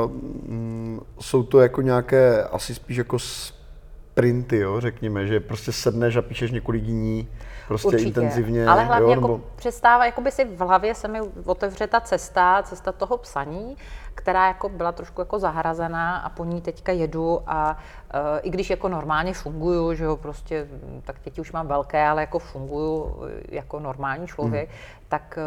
uh, 0.07 1.01
jsou 1.21 1.43
to 1.43 1.61
jako 1.61 1.83
nějaké, 1.83 2.45
asi 2.45 2.75
spíš 2.75 2.97
jako 2.97 3.19
sprinty, 3.19 4.57
jo, 4.59 4.81
řekněme, 4.81 5.27
že 5.27 5.41
prostě 5.41 5.73
sedneš 5.73 6.17
a 6.17 6.23
píšeš 6.23 6.51
několik 6.51 6.83
dní, 6.83 7.29
prostě 7.69 7.87
Určitě. 7.89 8.05
intenzivně. 8.07 8.67
Ale 8.67 8.85
hlavně 8.85 9.05
jo, 9.05 9.11
jako 9.11 9.21
nebo... 9.29 9.41
představa, 9.57 10.07
jako 10.07 10.21
by 10.21 10.31
si 10.31 10.45
v 10.45 10.59
hlavě 10.61 10.95
se 10.95 11.09
mi 11.09 11.21
otevře 11.45 11.87
ta 11.87 12.01
cesta, 12.01 12.63
cesta 12.63 12.93
toho 12.93 13.17
psaní, 13.17 13.77
která 14.15 14.47
jako 14.47 14.69
byla 14.69 14.93
trošku 14.93 15.21
jako 15.21 15.39
zahrazená 15.39 16.17
a 16.17 16.29
po 16.29 16.45
ní 16.45 16.61
teďka 16.61 16.93
jedu 16.93 17.41
a 17.47 17.79
uh, 18.15 18.21
i 18.43 18.51
když 18.51 18.71
jako 18.71 18.89
normálně 18.89 19.35
funguju, 19.35 19.95
že 19.95 20.05
jo, 20.05 20.17
prostě, 20.17 20.69
mm, 20.71 21.03
tak 21.05 21.17
děti 21.25 21.41
už 21.41 21.53
mám 21.53 21.67
velké, 21.67 22.07
ale 22.07 22.23
jako 22.23 22.39
funguju 22.39 23.17
eh, 23.29 23.57
jako 23.57 23.81
normální 23.81 24.27
člověk, 24.27 24.69
Hmm. 24.69 24.79
tak 25.09 25.39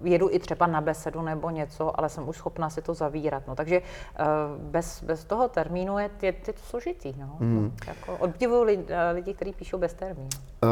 uh, 0.00 0.06
jedu 0.06 0.28
i 0.30 0.38
třeba 0.38 0.66
na 0.66 0.80
besedu 0.80 1.22
nebo 1.22 1.50
něco, 1.50 2.00
ale 2.00 2.08
jsem 2.08 2.28
už 2.28 2.36
schopná 2.36 2.70
si 2.70 2.82
to 2.82 2.94
zavírat. 2.94 3.42
No. 3.48 3.54
Takže 3.54 3.80
uh, 3.80 4.26
bez, 4.62 5.02
bez 5.02 5.24
toho 5.24 5.48
termínu 5.48 5.98
je, 5.98 6.10
je, 6.22 6.34
je 6.46 6.52
to 6.52 6.62
složitý. 6.62 7.14
No. 7.18 7.36
Hmm. 7.40 7.72
Jako, 7.86 8.16
oddivuju 8.16 8.62
lidi, 8.62 8.84
lidi, 9.12 9.34
kteří 9.34 9.52
píšou 9.52 9.78
bez 9.78 9.94
termínu. 9.94 10.28
Uh, 10.62 10.68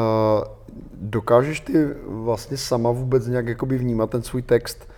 dokážeš 0.93 1.59
ty 1.59 1.93
vlastně 2.07 2.57
sama 2.57 2.91
vůbec 2.91 3.27
nějak 3.27 3.47
jakoby 3.47 3.77
vnímat 3.77 4.09
ten 4.09 4.21
svůj 4.21 4.41
text, 4.41 4.89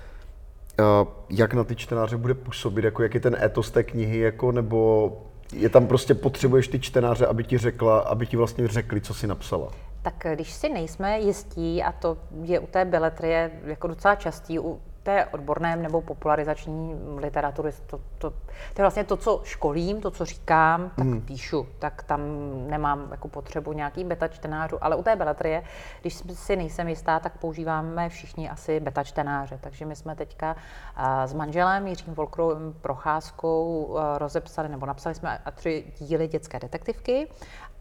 jak 1.30 1.54
na 1.54 1.64
ty 1.64 1.76
čtenáře 1.76 2.18
bude 2.18 2.34
působit, 2.34 2.86
jako 2.86 3.04
jak 3.04 3.14
je 3.14 3.20
ten 3.20 3.38
etos 3.44 3.72
té 3.72 3.84
knihy, 3.84 4.20
jako, 4.20 4.52
nebo 4.52 5.12
je 5.54 5.70
tam 5.70 5.88
prostě 5.88 6.16
potřebuješ 6.16 6.68
ty 6.68 6.80
čtenáře, 6.80 7.26
aby 7.26 7.44
ti 7.44 7.58
řekla, 7.58 8.00
aby 8.00 8.28
ti 8.28 8.38
vlastně 8.38 8.68
řekli, 8.68 9.02
co 9.02 9.14
si 9.14 9.28
napsala. 9.28 9.72
Tak 10.02 10.26
když 10.34 10.54
si 10.54 10.70
nejsme 10.70 11.20
jistí, 11.20 11.84
a 11.84 11.92
to 11.92 12.18
je 12.44 12.60
u 12.60 12.68
té 12.68 12.86
beletrie 12.86 13.52
jako 13.66 13.88
docela 13.88 14.16
častý, 14.16 14.60
u 14.60 14.80
té 15.04 15.26
odborné 15.26 15.76
nebo 15.76 16.02
popularizační 16.02 16.96
literatury, 17.18 17.72
to, 17.88 18.00
to, 18.18 18.30
to 18.30 18.82
je 18.82 18.84
vlastně 18.84 19.04
to, 19.04 19.18
co 19.18 19.42
školím, 19.44 20.02
to, 20.02 20.12
co 20.12 20.26
říkám, 20.26 20.92
tak 20.96 21.06
hmm. 21.06 21.22
píšu, 21.22 21.68
tak 21.80 22.04
tam 22.04 22.22
nemám 22.68 23.08
jako 23.12 23.28
potřebu 23.28 23.74
nějaký 23.74 24.04
beta 24.04 24.28
čtenářů, 24.28 24.84
ale 24.84 24.96
u 24.96 25.04
té 25.04 25.16
beletrie, 25.16 25.64
když 26.02 26.24
si 26.34 26.56
nejsem 26.56 26.88
jistá, 26.88 27.20
tak 27.20 27.38
používáme 27.38 28.10
všichni 28.10 28.50
asi 28.50 28.80
beta 28.80 29.04
čtenáře, 29.04 29.60
takže 29.62 29.86
my 29.86 29.96
jsme 29.96 30.16
teďka 30.16 30.56
a, 30.96 31.28
s 31.28 31.34
manželem 31.34 31.88
Jiřím 31.88 32.14
Volkrovým 32.14 32.74
Procházkou 32.74 33.98
a, 33.98 34.18
rozepsali, 34.18 34.70
nebo 34.70 34.86
napsali 34.86 35.16
jsme 35.16 35.38
a 35.46 35.52
tři 35.52 35.94
díly 36.00 36.28
dětské 36.28 36.60
detektivky 36.60 37.28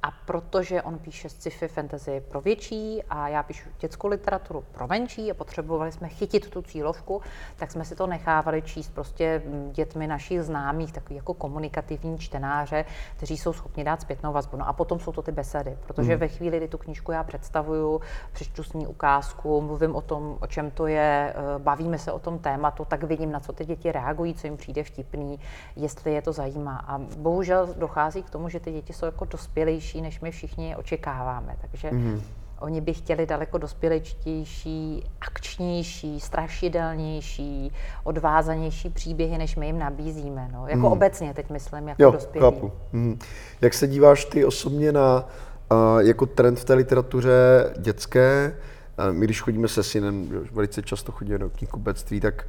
a 0.03 0.11
protože 0.11 0.83
on 0.83 0.99
píše 0.99 1.29
sci-fi 1.29 1.69
fantasy 1.69 2.23
pro 2.29 2.41
větší 2.41 3.03
a 3.11 3.29
já 3.29 3.43
píšu 3.43 3.69
dětskou 3.81 4.09
literaturu 4.09 4.65
pro 4.73 4.87
menší 4.87 5.31
a 5.31 5.35
potřebovali 5.35 5.93
jsme 5.93 6.09
chytit 6.09 6.51
tu 6.51 6.63
cílovku, 6.63 7.23
tak 7.57 7.71
jsme 7.71 7.85
si 7.85 7.97
to 7.97 8.07
nechávali 8.07 8.63
číst 8.63 8.95
prostě 8.95 9.43
dětmi 9.73 10.07
našich 10.07 10.43
známých, 10.43 10.93
takový 10.93 11.15
jako 11.15 11.35
komunikativní 11.35 12.19
čtenáře, 12.19 12.85
kteří 13.17 13.39
jsou 13.39 13.53
schopni 13.53 13.85
dát 13.85 14.01
zpětnou 14.01 14.33
vazbu. 14.33 14.57
No 14.57 14.69
a 14.69 14.73
potom 14.73 15.01
jsou 15.01 15.13
to 15.13 15.23
ty 15.23 15.33
besedy, 15.33 15.79
protože 15.87 16.17
ve 16.17 16.29
chvíli, 16.29 16.57
kdy 16.57 16.69
tu 16.69 16.79
knížku 16.79 17.13
já 17.13 17.25
představuju, 17.25 18.01
přečtu 18.33 18.63
s 18.63 18.73
ní 18.73 18.87
ukázku, 18.87 19.61
mluvím 19.61 19.95
o 19.95 20.01
tom, 20.01 20.37
o 20.41 20.47
čem 20.47 20.71
to 20.71 20.87
je, 20.87 21.35
eh, 21.37 21.59
bavíme 21.59 21.99
se 21.99 22.13
o 22.13 22.19
tom 22.19 22.39
tématu, 22.39 22.85
tak 22.85 23.05
vidím, 23.05 23.33
na 23.33 23.41
co 23.41 23.53
ty 23.53 23.65
děti 23.65 23.93
reagují, 23.93 24.35
co 24.35 24.47
jim 24.47 24.57
přijde 24.57 24.85
vtipný, 24.85 25.41
jestli 25.77 26.15
je 26.15 26.23
to 26.23 26.33
zajímá. 26.33 26.85
A 26.87 26.99
bohužel 26.99 27.75
dochází 27.77 28.23
k 28.23 28.31
tomu, 28.31 28.49
že 28.49 28.61
ty 28.61 28.73
děti 28.73 28.93
jsou 28.93 29.07
jako 29.07 29.25
dospělejší, 29.25 29.88
než 29.95 30.21
my 30.21 30.31
všichni 30.31 30.77
očekáváme. 30.77 31.57
Takže 31.61 31.91
mm-hmm. 31.91 32.21
oni 32.61 32.81
by 32.81 32.95
chtěli 32.95 33.27
daleko 33.27 33.59
dospělečtější, 33.59 35.05
akčnější, 35.21 36.21
strašidelnější, 36.21 37.73
odvázanější 38.05 38.91
příběhy, 38.91 39.39
než 39.39 39.57
my 39.57 39.67
jim 39.67 39.79
nabízíme. 39.79 40.49
No. 40.53 40.67
Jako 40.67 40.79
mm. 40.79 40.85
obecně 40.85 41.35
teď 41.35 41.51
myslím, 41.51 41.89
jako 41.89 42.03
Jo, 42.03 42.11
dospělí. 42.11 42.45
chápu. 42.45 42.73
Mhm. 42.93 43.19
Jak 43.61 43.75
se 43.75 43.87
díváš 43.87 44.25
ty 44.25 44.45
osobně 44.45 44.93
na 44.93 45.29
uh, 45.73 45.99
jako 45.99 46.27
trend 46.27 46.59
v 46.59 46.65
té 46.65 46.75
literatuře 46.75 47.31
dětské? 47.79 48.57
Uh, 48.99 49.17
my 49.17 49.25
když 49.27 49.41
chodíme 49.41 49.69
se 49.69 49.83
synem, 49.83 50.29
velice 50.53 50.83
často 50.83 51.13
chodíme 51.13 51.39
do 51.39 51.51
knihkupectví, 51.51 52.21
tak 52.21 52.49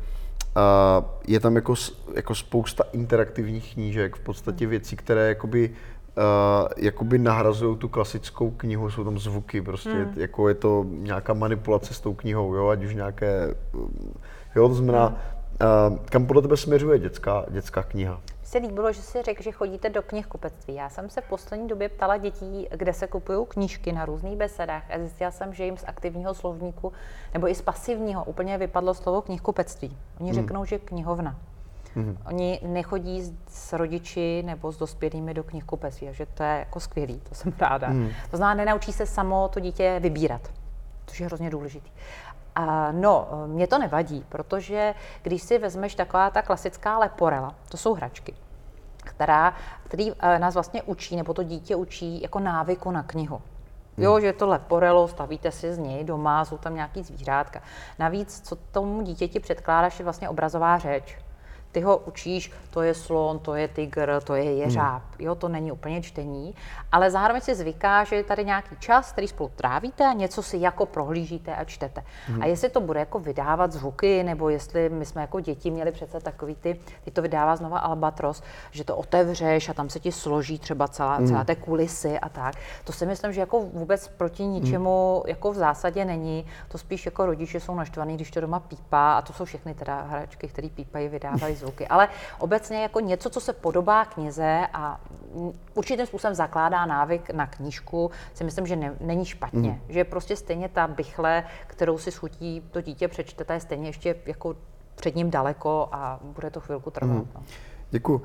uh, 0.57 1.05
je 1.27 1.39
tam 1.39 1.55
jako, 1.55 1.73
jako 2.15 2.35
spousta 2.35 2.83
interaktivních 2.91 3.73
knížek, 3.73 4.15
v 4.15 4.19
podstatě 4.19 4.67
věcí, 4.67 4.95
které 4.95 5.27
jakoby 5.27 5.69
Uh, 6.17 6.67
jakoby 6.77 7.17
nahrazují 7.17 7.77
tu 7.77 7.89
klasickou 7.89 8.51
knihu, 8.51 8.89
jsou 8.89 9.03
tam 9.03 9.19
zvuky, 9.19 9.61
prostě 9.61 9.89
hmm. 9.89 10.13
jako 10.15 10.49
je 10.49 10.55
to 10.55 10.85
nějaká 10.89 11.33
manipulace 11.33 11.93
s 11.93 11.99
tou 11.99 12.13
knihou, 12.13 12.55
jo, 12.55 12.67
ať 12.67 12.83
už 12.83 12.95
nějaké, 12.95 13.55
um, 13.73 14.13
jo, 14.55 14.67
to 14.67 14.73
znamená, 14.73 15.07
uh, 15.07 15.97
kam 16.05 16.25
podle 16.25 16.41
tebe 16.41 16.57
směřuje 16.57 16.99
dětská, 16.99 17.45
dětská 17.49 17.83
kniha? 17.83 18.13
Mně 18.13 18.49
se 18.49 18.57
líbilo, 18.57 18.91
že 18.91 19.01
si 19.01 19.21
řekl, 19.21 19.43
že 19.43 19.51
chodíte 19.51 19.89
do 19.89 20.01
knihkupectví. 20.01 20.75
Já 20.75 20.89
jsem 20.89 21.09
se 21.09 21.21
v 21.21 21.29
poslední 21.29 21.67
době 21.67 21.89
ptala 21.89 22.17
dětí, 22.17 22.67
kde 22.71 22.93
se 22.93 23.07
kupují 23.07 23.45
knížky 23.47 23.91
na 23.91 24.05
různých 24.05 24.37
besedách 24.37 24.91
a 24.91 24.99
zjistila 24.99 25.31
jsem, 25.31 25.53
že 25.53 25.65
jim 25.65 25.77
z 25.77 25.83
aktivního 25.87 26.33
slovníku 26.33 26.93
nebo 27.33 27.47
i 27.49 27.55
z 27.55 27.61
pasivního 27.61 28.23
úplně 28.23 28.57
vypadlo 28.57 28.93
slovo 28.93 29.21
knihkupectví. 29.21 29.97
Oni 30.19 30.33
řeknou, 30.33 30.65
že 30.65 30.79
knihovna. 30.79 31.35
Oni 32.25 32.59
nechodí 32.63 33.21
s, 33.21 33.33
s 33.47 33.73
rodiči 33.73 34.43
nebo 34.45 34.71
s 34.71 34.77
dospělými 34.77 35.33
do 35.33 35.43
knihkupectví, 35.43 36.07
takže 36.07 36.25
to 36.25 36.43
je 36.43 36.49
jako 36.59 36.79
skvělý, 36.79 37.21
to 37.29 37.35
jsem 37.35 37.53
ráda. 37.59 37.87
To 38.31 38.37
znamená, 38.37 38.65
nenaučí 38.65 38.93
se 38.93 39.05
samo 39.05 39.47
to 39.47 39.59
dítě 39.59 39.99
vybírat, 39.99 40.41
což 41.05 41.19
je 41.19 41.25
hrozně 41.25 41.49
důležitý. 41.49 41.91
A 42.55 42.91
no, 42.91 43.27
mě 43.47 43.67
to 43.67 43.79
nevadí, 43.79 44.25
protože 44.29 44.93
když 45.21 45.41
si 45.41 45.57
vezmeš 45.57 45.95
taková 45.95 46.29
ta 46.29 46.41
klasická 46.41 46.97
leporela, 46.97 47.55
to 47.69 47.77
jsou 47.77 47.93
hračky, 47.93 48.33
která, 48.97 49.53
který 49.83 50.11
eh, 50.19 50.39
nás 50.39 50.53
vlastně 50.53 50.81
učí, 50.83 51.15
nebo 51.15 51.33
to 51.33 51.43
dítě 51.43 51.75
učí 51.75 52.21
jako 52.21 52.39
návyku 52.39 52.91
na 52.91 53.03
knihu. 53.03 53.41
Jo, 53.97 54.19
že 54.19 54.25
je 54.25 54.33
to 54.33 54.47
leporelo, 54.47 55.07
stavíte 55.07 55.51
si 55.51 55.73
z 55.73 55.77
něj 55.77 56.03
doma, 56.03 56.45
jsou 56.45 56.57
tam 56.57 56.75
nějaký 56.75 57.03
zvířátka. 57.03 57.61
Navíc, 57.99 58.41
co 58.47 58.55
tomu 58.55 59.01
dítěti 59.01 59.39
předkládáš, 59.39 59.99
je 59.99 60.03
vlastně 60.03 60.29
obrazová 60.29 60.77
řeč. 60.77 61.17
Ty 61.71 61.81
ho 61.81 61.97
učíš, 61.97 62.51
to 62.69 62.81
je 62.81 62.93
slon, 62.93 63.39
to 63.39 63.55
je 63.55 63.67
tygr, 63.67 64.21
to 64.23 64.35
je 64.35 64.53
jeřáb. 64.55 65.03
Jo, 65.19 65.35
to 65.35 65.47
není 65.47 65.71
úplně 65.71 66.01
čtení, 66.01 66.55
ale 66.91 67.11
zároveň 67.11 67.41
si 67.41 67.55
zvyká, 67.55 68.03
že 68.03 68.15
je 68.15 68.23
tady 68.23 68.45
nějaký 68.45 68.75
čas, 68.79 69.11
který 69.11 69.27
spolu 69.27 69.51
trávíte 69.55 70.05
a 70.05 70.13
něco 70.13 70.43
si 70.43 70.57
jako 70.57 70.85
prohlížíte 70.85 71.55
a 71.55 71.63
čtete. 71.63 72.03
A 72.41 72.45
jestli 72.45 72.69
to 72.69 72.81
bude 72.81 72.99
jako 72.99 73.19
vydávat 73.19 73.71
zvuky, 73.71 74.23
nebo 74.23 74.49
jestli 74.49 74.89
my 74.89 75.05
jsme 75.05 75.21
jako 75.21 75.39
děti 75.39 75.71
měli 75.71 75.91
přece 75.91 76.19
takový 76.19 76.55
ty, 76.55 76.79
ty 77.03 77.11
to 77.11 77.21
vydává 77.21 77.55
znova 77.55 77.79
Albatros, 77.79 78.43
že 78.71 78.83
to 78.83 78.97
otevřeš 78.97 79.69
a 79.69 79.73
tam 79.73 79.89
se 79.89 79.99
ti 79.99 80.11
složí 80.11 80.59
třeba 80.59 80.87
celá, 80.87 81.19
celá 81.27 81.43
té 81.43 81.55
kulisy 81.55 82.19
a 82.19 82.29
tak. 82.29 82.55
To 82.83 82.93
si 82.93 83.05
myslím, 83.05 83.33
že 83.33 83.39
jako 83.39 83.59
vůbec 83.61 84.07
proti 84.07 84.43
ničemu 84.45 85.23
jako 85.27 85.51
v 85.51 85.55
zásadě 85.55 86.05
není. 86.05 86.45
To 86.67 86.77
spíš 86.77 87.05
jako 87.05 87.25
rodiče 87.25 87.59
jsou 87.59 87.75
naštvaný, 87.75 88.15
když 88.15 88.31
to 88.31 88.41
doma 88.41 88.59
pípá 88.59 89.17
a 89.17 89.21
to 89.21 89.33
jsou 89.33 89.45
všechny 89.45 89.73
teda 89.73 90.01
hračky, 90.01 90.47
které 90.47 90.69
pípají, 90.69 91.07
vydávají 91.07 91.55
zvuky. 91.59 91.87
Ale 91.87 92.07
obecně 92.39 92.81
jako 92.81 92.99
něco, 92.99 93.29
co 93.29 93.41
se 93.41 93.53
podobá 93.53 94.05
knize 94.05 94.67
a 94.73 95.01
určitým 95.73 96.05
způsobem 96.05 96.35
zakládá 96.35 96.85
návyk 96.85 97.29
na 97.29 97.47
knížku, 97.47 98.11
si 98.33 98.43
myslím, 98.43 98.67
že 98.67 98.75
ne, 98.75 98.93
není 98.99 99.25
špatně. 99.25 99.69
Mm. 99.69 99.79
Že 99.89 100.03
prostě 100.03 100.35
stejně 100.35 100.69
ta 100.69 100.87
bychle, 100.87 101.43
kterou 101.67 101.97
si 101.97 102.11
schutí 102.11 102.63
to 102.71 102.81
dítě 102.81 103.07
přečte, 103.07 103.43
ta 103.43 103.53
je 103.53 103.59
stejně 103.59 103.89
ještě 103.89 104.15
jako 104.25 104.55
před 104.95 105.15
ním 105.15 105.31
daleko 105.31 105.89
a 105.91 106.19
bude 106.21 106.49
to 106.49 106.59
chvilku 106.59 106.91
trvat. 106.91 107.13
Mm. 107.13 107.27
No. 107.35 107.43
Děkuji. 107.91 108.15
Uh, 108.15 108.21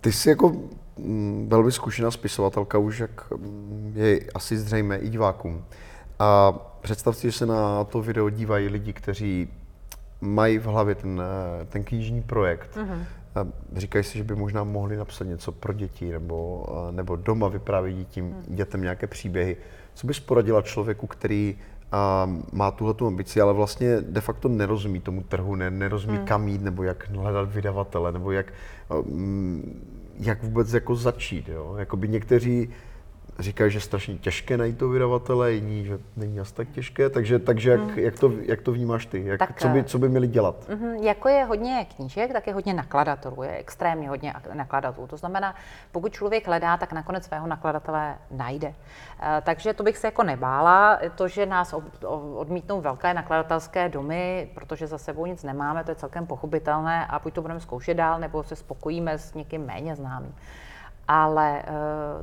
ty 0.00 0.12
jsi 0.12 0.28
jako 0.28 0.52
mm, 0.96 1.46
velmi 1.50 1.72
zkušená 1.72 2.10
spisovatelka, 2.10 2.78
už 2.78 2.98
jak 2.98 3.30
mm, 3.30 3.92
je 3.96 4.20
asi 4.34 4.58
zřejmé 4.58 4.98
i 4.98 5.08
divákům. 5.08 5.64
A 6.18 6.52
představ 6.80 7.16
si, 7.16 7.30
že 7.30 7.38
se 7.38 7.46
na 7.46 7.84
to 7.84 8.02
video 8.02 8.30
dívají 8.30 8.68
lidi, 8.68 8.92
kteří 8.92 9.48
mají 10.22 10.58
v 10.58 10.64
hlavě 10.64 10.94
ten, 10.94 11.22
eh, 11.60 11.64
ten 11.64 11.84
knižní 11.84 12.22
projekt. 12.22 12.76
Mm-hmm. 12.76 13.52
Říkají 13.76 14.04
si, 14.04 14.18
že 14.18 14.24
by 14.24 14.34
možná 14.34 14.64
mohli 14.64 14.96
napsat 14.96 15.24
něco 15.24 15.52
pro 15.52 15.72
děti 15.72 16.12
nebo, 16.12 16.66
eh, 16.88 16.92
nebo 16.92 17.16
doma 17.16 17.48
vyprávět 17.48 17.96
dětím, 17.96 18.24
mm. 18.24 18.44
dětem 18.48 18.82
nějaké 18.82 19.06
příběhy. 19.06 19.56
Co 19.94 20.06
bys 20.06 20.20
poradila 20.20 20.62
člověku, 20.62 21.06
který 21.06 21.58
a 21.92 22.30
má 22.52 22.70
tuhle 22.70 22.94
tu 22.94 23.06
ambici, 23.06 23.40
ale 23.40 23.52
vlastně 23.52 24.00
de 24.00 24.20
facto 24.20 24.48
nerozumí 24.48 25.00
tomu 25.00 25.22
trhu, 25.22 25.54
ne, 25.54 25.70
nerozumí 25.70 26.16
hmm. 26.16 26.26
kam 26.26 26.48
jít, 26.48 26.62
nebo 26.62 26.82
jak 26.82 27.10
hledat 27.10 27.52
vydavatele, 27.52 28.12
nebo 28.12 28.32
jak, 28.32 28.52
jak 30.18 30.42
vůbec 30.42 30.72
jako 30.72 30.96
začít. 30.96 31.48
Jo? 31.48 31.74
Jakoby 31.78 32.08
někteří 32.08 32.68
říkají, 33.38 33.70
že 33.70 33.76
je 33.76 33.80
strašně 33.80 34.14
těžké 34.14 34.56
najít 34.56 34.78
to 34.78 34.88
vydavatele, 34.88 35.52
jiní, 35.52 35.84
že 35.84 35.98
není 36.16 36.40
asi 36.40 36.54
tak 36.54 36.68
těžké, 36.68 37.10
takže, 37.10 37.38
takže 37.38 37.70
jak, 37.70 37.80
hmm. 37.80 37.98
jak, 37.98 38.18
to, 38.18 38.32
jak 38.42 38.60
to 38.60 38.72
vnímáš 38.72 39.06
ty? 39.06 39.24
Jak, 39.26 39.38
tak, 39.38 39.60
co, 39.60 39.68
by, 39.68 39.84
co 39.84 39.98
by 39.98 40.08
měli 40.08 40.26
dělat? 40.26 40.68
Mm, 40.68 40.94
jako 40.94 41.28
je 41.28 41.44
hodně 41.44 41.86
knížek, 41.96 42.32
tak 42.32 42.46
je 42.46 42.54
hodně 42.54 42.74
nakladatelů, 42.74 43.42
je 43.42 43.56
extrémně 43.56 44.08
hodně 44.08 44.34
nakladatelů. 44.52 45.06
To 45.06 45.16
znamená, 45.16 45.54
pokud 45.92 46.12
člověk 46.12 46.46
hledá, 46.46 46.76
tak 46.76 46.92
nakonec 46.92 47.24
svého 47.24 47.46
nakladatele 47.46 48.14
najde. 48.30 48.74
E, 49.22 49.40
takže 49.40 49.74
to 49.74 49.82
bych 49.82 49.96
se 49.96 50.06
jako 50.06 50.22
nebála. 50.22 50.98
To, 51.14 51.28
že 51.28 51.46
nás 51.46 51.74
odmítnou 52.34 52.80
velké 52.80 53.14
nakladatelské 53.14 53.88
domy, 53.88 54.50
protože 54.54 54.86
za 54.86 54.98
sebou 54.98 55.26
nic 55.26 55.42
nemáme, 55.42 55.84
to 55.84 55.90
je 55.90 55.94
celkem 55.94 56.26
pochopitelné 56.26 57.06
a 57.06 57.18
buď 57.18 57.34
to 57.34 57.42
budeme 57.42 57.60
zkoušet 57.60 57.94
dál, 57.94 58.20
nebo 58.20 58.42
se 58.42 58.56
spokojíme 58.56 59.18
s 59.18 59.34
někým 59.34 59.66
méně 59.66 59.96
známým. 59.96 60.34
Ale 61.08 61.62
eh, 61.62 61.72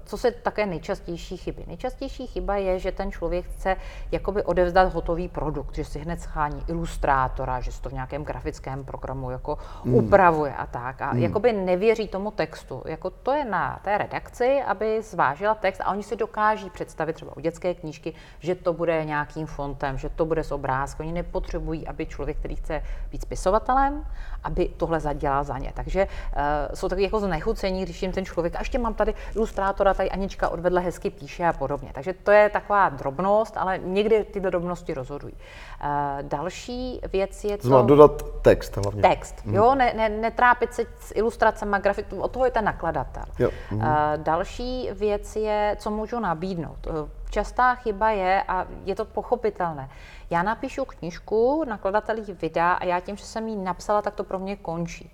co 0.05 0.17
se 0.17 0.31
také 0.31 0.65
nejčastější 0.65 1.37
chyby? 1.37 1.63
Nejčastější 1.67 2.27
chyba 2.27 2.55
je, 2.55 2.79
že 2.79 2.91
ten 2.91 3.11
člověk 3.11 3.45
chce 3.45 3.75
jakoby 4.11 4.43
odevzdat 4.43 4.93
hotový 4.93 5.27
produkt, 5.27 5.75
že 5.75 5.85
si 5.85 5.99
hned 5.99 6.21
schání 6.21 6.63
ilustrátora, 6.67 7.59
že 7.59 7.71
si 7.71 7.81
to 7.81 7.89
v 7.89 7.93
nějakém 7.93 8.23
grafickém 8.23 8.85
programu 8.85 9.31
jako 9.31 9.57
mm. 9.83 9.93
upravuje 9.93 10.53
a 10.53 10.65
tak. 10.65 11.01
A 11.01 11.13
mm. 11.13 11.19
jakoby 11.19 11.53
nevěří 11.53 12.07
tomu 12.07 12.31
textu. 12.31 12.83
Jako 12.85 13.09
to 13.09 13.31
je 13.31 13.45
na 13.45 13.79
té 13.83 13.97
redakci, 13.97 14.61
aby 14.61 15.01
zvážila 15.01 15.55
text 15.55 15.81
a 15.81 15.91
oni 15.91 16.03
si 16.03 16.15
dokáží 16.15 16.69
představit 16.69 17.13
třeba 17.13 17.37
u 17.37 17.39
dětské 17.39 17.73
knížky, 17.73 18.13
že 18.39 18.55
to 18.55 18.73
bude 18.73 19.05
nějakým 19.05 19.45
fontem, 19.45 19.97
že 19.97 20.09
to 20.09 20.25
bude 20.25 20.43
z 20.43 20.51
obrázky. 20.51 21.03
Oni 21.03 21.11
nepotřebují, 21.11 21.87
aby 21.87 22.05
člověk, 22.05 22.37
který 22.37 22.55
chce 22.55 22.83
být 23.11 23.21
spisovatelem, 23.21 24.05
aby 24.43 24.67
tohle 24.77 24.99
zadělal 24.99 25.43
za 25.43 25.57
ně. 25.57 25.71
Takže 25.75 26.07
uh, 26.07 26.75
jsou 26.75 26.89
takový 26.89 27.03
jako 27.03 27.19
znechucení, 27.19 27.83
když 27.83 28.01
jim 28.01 28.11
ten 28.11 28.25
člověk 28.25 28.55
až 28.55 28.68
ještě 28.69 28.79
mám 28.79 28.93
tady 28.93 29.13
ilustrátora, 29.35 29.93
tady 29.93 30.09
Anička 30.09 30.49
odvedle 30.49 30.81
hezky 30.81 31.09
píše 31.09 31.45
a 31.45 31.53
podobně. 31.53 31.89
Takže 31.93 32.13
to 32.13 32.31
je 32.31 32.49
taková 32.49 32.89
drobnost, 32.89 33.57
ale 33.57 33.77
někdy 33.77 34.23
ty 34.23 34.39
drobnosti 34.39 34.93
rozhodují. 34.93 35.33
Uh, 35.33 35.89
další 36.21 37.01
věc 37.13 37.43
je, 37.43 37.57
co... 37.57 37.67
Znamená 37.67 37.87
dodat 37.87 38.23
text 38.41 38.77
hlavně. 38.77 39.01
Text, 39.01 39.45
hmm. 39.45 39.55
jo, 39.55 39.75
ne, 39.75 39.93
ne, 39.95 40.09
netrápit 40.09 40.73
se 40.73 40.83
s 40.99 41.15
ilustracemi, 41.15 41.77
grafikou, 41.81 42.19
od 42.19 42.31
toho 42.31 42.45
je 42.45 42.51
ten 42.51 42.65
nakladatel. 42.65 43.25
Jo. 43.39 43.49
Hmm. 43.69 43.79
Uh, 43.79 43.87
další 44.15 44.89
věc 44.91 45.35
je, 45.35 45.75
co 45.79 45.91
můžu 45.91 46.19
nabídnout. 46.19 46.87
Častá 47.29 47.75
chyba 47.75 48.09
je, 48.09 48.43
a 48.47 48.67
je 48.85 48.95
to 48.95 49.05
pochopitelné, 49.05 49.89
já 50.29 50.43
napíšu 50.43 50.85
knižku, 50.85 51.63
nakladatel 51.63 52.17
ji 52.17 52.33
vydá 52.33 52.73
a 52.73 52.85
já 52.85 52.99
tím, 52.99 53.15
že 53.15 53.25
jsem 53.25 53.47
ji 53.47 53.55
napsala, 53.55 54.01
tak 54.01 54.15
to 54.15 54.23
pro 54.23 54.39
mě 54.39 54.55
končí. 54.55 55.11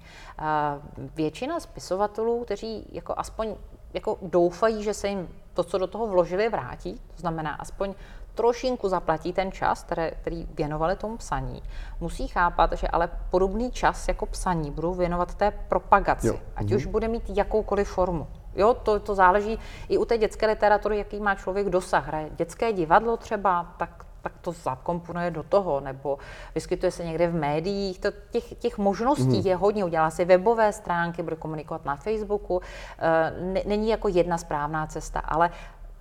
Většina 0.98 1.60
spisovatelů, 1.60 2.44
kteří 2.44 2.88
jako 2.92 3.14
aspoň 3.18 3.56
jako 3.94 4.18
doufají, 4.22 4.84
že 4.84 4.94
se 4.94 5.08
jim 5.08 5.30
to, 5.54 5.64
co 5.64 5.78
do 5.78 5.88
toho 5.88 6.08
vložili, 6.08 6.50
vrátí, 6.50 6.94
to 6.94 7.22
znamená 7.22 7.54
aspoň 7.54 7.94
trošinku 8.36 8.90
zaplatí 8.90 9.34
ten 9.34 9.52
čas, 9.52 9.84
který, 9.84 10.12
který 10.22 10.48
věnovali 10.54 10.96
tomu 10.96 11.18
psaní, 11.18 11.64
musí 12.00 12.28
chápat, 12.28 12.74
že 12.74 12.88
ale 12.88 13.10
podobný 13.30 13.72
čas 13.72 14.08
jako 14.08 14.26
psaní 14.26 14.72
budou 14.72 14.94
věnovat 14.94 15.36
té 15.36 15.52
propagaci, 15.52 16.28
jo. 16.28 16.40
ať 16.56 16.66
mm-hmm. 16.66 16.76
už 16.76 16.86
bude 16.86 17.08
mít 17.08 17.24
jakoukoliv 17.30 17.90
formu. 17.90 18.28
Jo, 18.56 18.74
to, 18.74 19.00
to 19.00 19.16
záleží 19.16 19.60
i 19.90 19.98
u 19.98 20.06
té 20.06 20.18
dětské 20.18 20.48
literatury, 20.48 20.98
jaký 20.98 21.20
má 21.20 21.36
člověk 21.36 21.70
dosah. 21.70 22.08
Hraje 22.08 22.30
dětské 22.36 22.74
divadlo 22.74 23.18
třeba, 23.18 23.74
tak 23.78 24.06
tak 24.26 24.34
to 24.42 24.52
zakomponuje 24.52 25.32
do 25.32 25.44
toho, 25.44 25.80
nebo 25.80 26.18
vyskytuje 26.56 26.92
se 26.92 27.06
někde 27.06 27.28
v 27.28 27.36
médiích. 27.36 28.00
To, 28.00 28.08
těch, 28.32 28.54
těch 28.56 28.78
možností 28.78 29.40
mm. 29.40 29.46
je 29.46 29.56
hodně. 29.56 29.86
Udělá 29.86 30.10
si 30.10 30.26
webové 30.26 30.74
stránky, 30.74 31.24
bude 31.24 31.36
komunikovat 31.36 31.86
na 31.86 31.96
Facebooku. 31.96 32.62
E, 33.00 33.64
není 33.66 33.90
jako 33.90 34.08
jedna 34.08 34.38
správná 34.38 34.88
cesta, 34.88 35.20
ale 35.20 35.50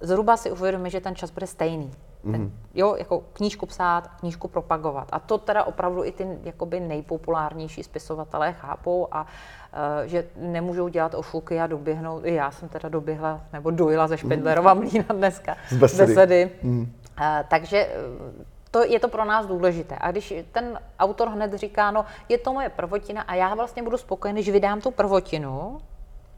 zhruba 0.01 0.37
si 0.37 0.51
uvědomí, 0.51 0.91
že 0.91 1.01
ten 1.01 1.15
čas 1.15 1.31
bude 1.31 1.47
stejný. 1.47 1.93
Ten, 2.33 2.41
mm. 2.41 2.53
jo, 2.75 2.95
jako 2.99 3.23
knížku 3.33 3.67
psát, 3.67 4.09
knížku 4.21 4.49
propagovat. 4.49 5.09
A 5.13 5.19
to 5.19 5.39
teda 5.39 5.65
opravdu 5.65 6.05
i 6.05 6.13
ty 6.13 6.39
jakoby 6.43 6.81
nejpopulárnější 6.81 7.83
spisovatelé 7.83 8.53
chápou 8.53 9.09
a 9.11 9.23
uh, 9.23 10.07
že 10.07 10.27
nemůžou 10.37 10.89
dělat 10.89 11.15
ofuky 11.15 11.61
a 11.61 11.67
doběhnout. 11.67 12.25
I 12.25 12.35
já 12.35 12.51
jsem 12.51 12.69
teda 12.69 12.89
doběhla, 12.89 13.41
nebo 13.53 13.71
dojela 13.71 14.09
ze 14.09 14.19
Špindlerova 14.19 14.75
mlína 14.75 15.05
dneska. 15.13 15.57
Z 15.69 15.77
besedy. 15.77 16.07
besedy. 16.07 16.51
Mm. 16.63 16.93
Eh, 17.21 17.45
takže 17.49 17.79
eh, 17.79 18.45
to, 18.71 18.85
je 18.85 19.01
to 19.01 19.09
pro 19.09 19.25
nás 19.25 19.47
důležité. 19.47 19.97
A 20.01 20.11
když 20.11 20.35
ten 20.53 20.81
autor 20.99 21.29
hned 21.29 21.55
říká, 21.55 21.91
no 21.91 22.05
je 22.29 22.39
to 22.39 22.53
moje 22.53 22.69
prvotina 22.69 23.23
a 23.23 23.35
já 23.35 23.55
vlastně 23.55 23.83
budu 23.83 23.99
spokojený, 23.99 24.43
že 24.43 24.53
vydám 24.53 24.81
tu 24.81 24.91
prvotinu 24.91 25.81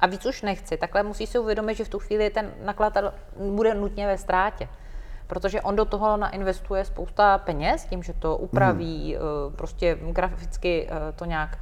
a 0.00 0.06
víc 0.06 0.26
už 0.26 0.42
nechci, 0.42 0.76
takhle 0.76 1.02
musí 1.02 1.26
si 1.26 1.38
uvědomit, 1.38 1.74
že 1.74 1.84
v 1.84 1.88
tu 1.88 1.98
chvíli 1.98 2.30
ten 2.30 2.54
nakladatel 2.64 3.14
bude 3.50 3.74
nutně 3.74 4.06
ve 4.06 4.18
ztrátě. 4.18 4.68
Protože 5.26 5.62
on 5.62 5.76
do 5.76 5.84
toho 5.84 6.16
nainvestuje 6.16 6.84
spousta 6.84 7.38
peněz, 7.38 7.84
tím, 7.84 8.02
že 8.02 8.12
to 8.12 8.36
upraví, 8.36 9.16
mm. 9.16 9.56
prostě 9.56 9.98
graficky 10.00 10.88
to 11.16 11.24
nějak, 11.24 11.58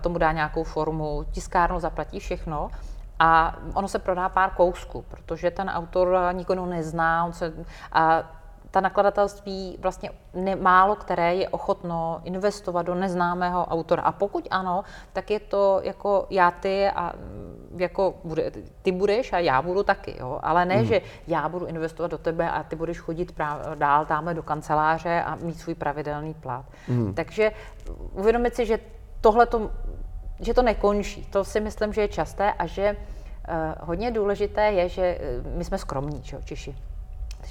tomu 0.00 0.18
dá 0.18 0.32
nějakou 0.32 0.64
formu, 0.64 1.24
tiskárnu 1.30 1.80
zaplatí 1.80 2.20
všechno 2.20 2.70
a 3.18 3.56
ono 3.74 3.88
se 3.88 3.98
prodá 3.98 4.28
pár 4.28 4.50
kousků, 4.50 5.04
protože 5.08 5.50
ten 5.50 5.70
autor 5.70 6.18
nikoho 6.32 6.66
nezná, 6.66 7.24
on 7.24 7.32
se, 7.32 7.52
a 7.92 8.22
ta 8.72 8.80
nakladatelství 8.80 9.78
vlastně 9.80 10.10
málo 10.60 10.96
které 10.96 11.34
je 11.34 11.48
ochotno 11.48 12.20
investovat 12.24 12.82
do 12.82 12.94
neznámého 12.94 13.66
autora. 13.66 14.02
A 14.02 14.12
pokud 14.12 14.48
ano, 14.50 14.84
tak 15.12 15.30
je 15.30 15.40
to 15.40 15.80
jako 15.82 16.26
já 16.30 16.50
ty 16.50 16.88
a 16.88 17.12
mm, 17.16 17.80
jako 17.80 18.14
bude, 18.24 18.52
ty 18.82 18.92
budeš 18.92 19.32
a 19.32 19.38
já 19.38 19.62
budu 19.62 19.82
taky. 19.82 20.16
Jo? 20.18 20.40
Ale 20.42 20.64
ne, 20.64 20.76
mm. 20.76 20.84
že 20.84 21.00
já 21.26 21.48
budu 21.48 21.66
investovat 21.66 22.10
do 22.10 22.18
tebe 22.18 22.50
a 22.50 22.62
ty 22.62 22.76
budeš 22.76 22.98
chodit 22.98 23.32
práv, 23.32 23.60
dál 23.74 24.06
tamhle 24.06 24.34
do 24.34 24.42
kanceláře 24.42 25.22
a 25.22 25.34
mít 25.34 25.60
svůj 25.60 25.74
pravidelný 25.74 26.34
plat. 26.34 26.64
Mm. 26.88 27.14
Takže 27.14 27.52
uvědomit 28.12 28.54
si, 28.54 28.66
že 28.66 28.78
tohle 29.20 29.46
to, 29.46 29.70
že 30.40 30.54
to 30.54 30.62
nekončí. 30.62 31.26
To 31.26 31.44
si 31.44 31.60
myslím, 31.60 31.92
že 31.92 32.00
je 32.00 32.08
časté 32.08 32.52
a 32.52 32.66
že 32.66 32.96
uh, 32.96 33.54
hodně 33.88 34.10
důležité 34.10 34.72
je, 34.72 34.88
že 34.88 35.18
uh, 35.44 35.56
my 35.56 35.64
jsme 35.64 35.78
skromní, 35.78 36.22
čo, 36.22 36.42
Češi 36.44 36.91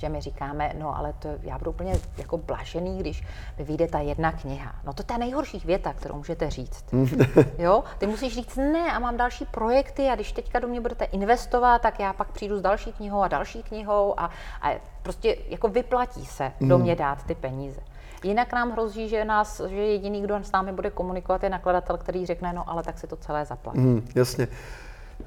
že 0.02 0.10
my 0.10 0.22
říkáme, 0.22 0.74
no 0.80 0.98
ale 0.98 1.14
to 1.14 1.30
já 1.42 1.58
budu 1.58 1.72
úplně 1.72 1.94
jako 2.18 2.38
blažený, 2.38 3.00
když 3.00 3.24
mi 3.58 3.64
vyjde 3.64 3.88
ta 3.88 4.00
jedna 4.00 4.32
kniha. 4.32 4.76
No 4.84 4.94
to 4.94 5.02
je 5.02 5.06
ta 5.06 5.18
nejhorší 5.18 5.62
věta, 5.66 5.94
kterou 5.94 6.16
můžete 6.16 6.50
říct. 6.50 6.86
jo? 7.58 7.84
Ty 7.98 8.08
musíš 8.08 8.36
říct 8.36 8.56
ne 8.56 8.92
a 8.92 9.00
mám 9.00 9.18
další 9.18 9.46
projekty 9.46 10.10
a 10.10 10.16
když 10.16 10.32
teďka 10.32 10.60
do 10.60 10.68
mě 10.68 10.82
budete 10.82 11.06
investovat, 11.06 11.82
tak 11.82 12.00
já 12.00 12.14
pak 12.14 12.32
přijdu 12.32 12.58
s 12.58 12.62
další 12.62 12.94
knihou 12.94 13.22
a 13.22 13.28
další 13.28 13.64
knihou 13.64 14.20
a, 14.20 14.30
a 14.62 14.76
prostě 15.04 15.38
jako 15.48 15.68
vyplatí 15.68 16.26
se 16.26 16.52
do 16.62 16.78
mě 16.78 16.96
dát 16.96 17.24
ty 17.24 17.36
peníze. 17.36 17.82
Jinak 18.24 18.54
nám 18.54 18.72
hrozí, 18.72 19.10
že, 19.10 19.26
nás, 19.26 19.62
že 19.70 19.76
jediný, 19.76 20.22
kdo 20.22 20.36
s 20.36 20.52
námi 20.52 20.72
bude 20.72 20.90
komunikovat, 20.90 21.44
je 21.44 21.50
nakladatel, 21.50 21.98
který 21.98 22.26
řekne, 22.26 22.54
no 22.54 22.70
ale 22.70 22.84
tak 22.84 23.00
si 23.00 23.08
to 23.08 23.16
celé 23.16 23.46
zaplatí. 23.46 23.80
Mm, 23.80 24.08
jasně. 24.16 24.48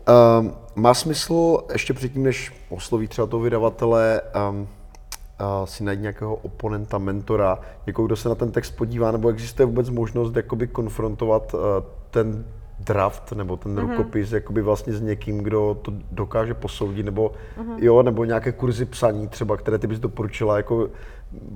Uh, 0.09 0.51
má 0.75 0.95
smysl 0.95 1.59
ještě 1.73 1.95
předtím, 1.95 2.23
než 2.23 2.53
osloví 2.69 3.09
třeba 3.09 3.27
toho 3.27 3.43
vydavatele, 3.43 4.21
um, 4.51 4.61
uh, 4.61 4.67
si 5.65 5.85
najít 5.85 6.01
nějakého 6.01 6.35
oponenta, 6.35 6.99
mentora, 6.99 7.59
někoho, 7.87 8.07
kdo 8.07 8.17
se 8.17 8.29
na 8.29 8.35
ten 8.35 8.53
text 8.53 8.71
podívá, 8.71 9.13
nebo 9.13 9.29
existuje 9.29 9.67
vůbec 9.67 9.91
možnost 9.91 10.37
jakoby 10.37 10.67
konfrontovat 10.67 11.55
uh, 11.55 11.61
ten 12.11 12.45
draft 12.81 13.33
nebo 13.33 13.57
ten 13.57 13.75
mm-hmm. 13.75 13.91
rukopis 13.91 14.33
jakoby 14.33 14.63
vlastně 14.63 14.93
s 14.93 15.01
někým, 15.01 15.39
kdo 15.39 15.79
to 15.83 15.93
dokáže 16.11 16.55
posoudit, 16.55 17.03
nebo 17.03 17.33
mm-hmm. 17.59 17.77
jo, 17.79 18.03
nebo 18.03 18.25
nějaké 18.25 18.53
kurzy 18.53 18.85
psaní 18.85 19.29
třeba, 19.29 19.57
které 19.57 19.79
ty 19.79 19.87
bys 19.87 19.99
doporučila, 19.99 20.57
jako 20.57 20.89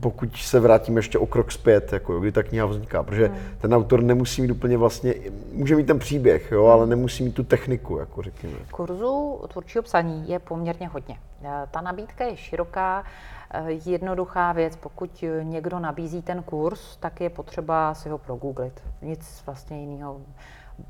pokud 0.01 0.37
se 0.37 0.61
vrátím 0.61 0.97
ještě 0.97 1.19
o 1.19 1.27
krok 1.27 1.53
zpět, 1.53 1.93
jako 1.93 2.21
kdy 2.21 2.33
ta 2.33 2.43
kniha 2.43 2.67
vzniká, 2.67 3.03
protože 3.03 3.29
mm. 3.29 3.37
ten 3.61 3.75
autor 3.75 4.03
nemusí 4.03 4.43
mít 4.43 4.51
úplně 4.51 4.77
vlastně, 4.77 5.15
může 5.53 5.77
mít 5.77 5.87
ten 5.87 5.99
příběh, 5.99 6.53
jo, 6.53 6.67
ale 6.67 6.87
nemusí 6.87 7.25
mít 7.25 7.35
tu 7.35 7.45
techniku, 7.45 7.99
jako 7.99 8.23
řekněme. 8.23 8.57
Kurzu 8.71 9.41
tvůrčího 9.49 9.83
psaní 9.83 10.31
je 10.31 10.39
poměrně 10.39 10.89
hodně. 10.89 11.19
E, 11.45 11.67
ta 11.71 11.81
nabídka 11.81 12.25
je 12.25 12.37
široká, 12.37 13.05
e, 13.51 13.73
jednoduchá 13.73 14.53
věc. 14.53 14.77
Pokud 14.77 15.25
někdo 15.43 15.79
nabízí 15.79 16.23
ten 16.23 16.43
kurz, 16.43 16.97
tak 16.97 17.21
je 17.21 17.31
potřeba 17.31 17.95
si 17.95 18.09
ho 18.09 18.19
progooglit. 18.19 18.83
Nic 19.03 19.43
vlastně 19.47 19.81
jiného 19.81 20.21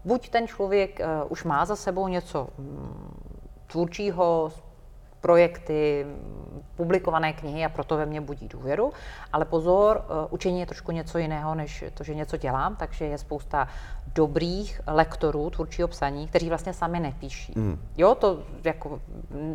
buď 0.05 0.29
ten 0.29 0.46
člověk 0.46 1.01
uh, 1.01 1.33
už 1.33 1.44
má 1.44 1.64
za 1.64 1.77
sebou 1.77 2.09
něco 2.09 2.48
um, 2.59 3.11
tvůrčího, 3.66 4.53
projekty, 5.20 6.07
publikované 6.76 7.33
knihy 7.33 7.64
a 7.64 7.68
proto 7.68 7.96
ve 7.96 8.07
mně 8.07 8.20
budí 8.20 8.48
důvěru. 8.48 8.92
Ale 9.33 9.44
pozor, 9.44 10.04
eh, 10.04 10.26
učení 10.31 10.61
je 10.61 10.66
trošku 10.66 10.92
něco 10.92 11.18
jiného, 11.18 11.54
než 11.54 11.85
to, 11.94 12.04
že 12.04 12.14
něco 12.14 12.37
dělám, 12.37 12.76
takže 12.76 13.04
je 13.04 13.18
spousta 13.18 13.68
dobrých 14.14 14.81
lektorů 14.87 15.50
tvůrčího 15.50 15.88
psaní, 15.88 16.28
kteří 16.28 16.48
vlastně 16.48 16.72
sami 16.72 17.00
nepíší. 17.00 17.52
Mm. 17.57 17.78
Jo, 17.96 18.14
to 18.14 18.42
jako, 18.64 19.00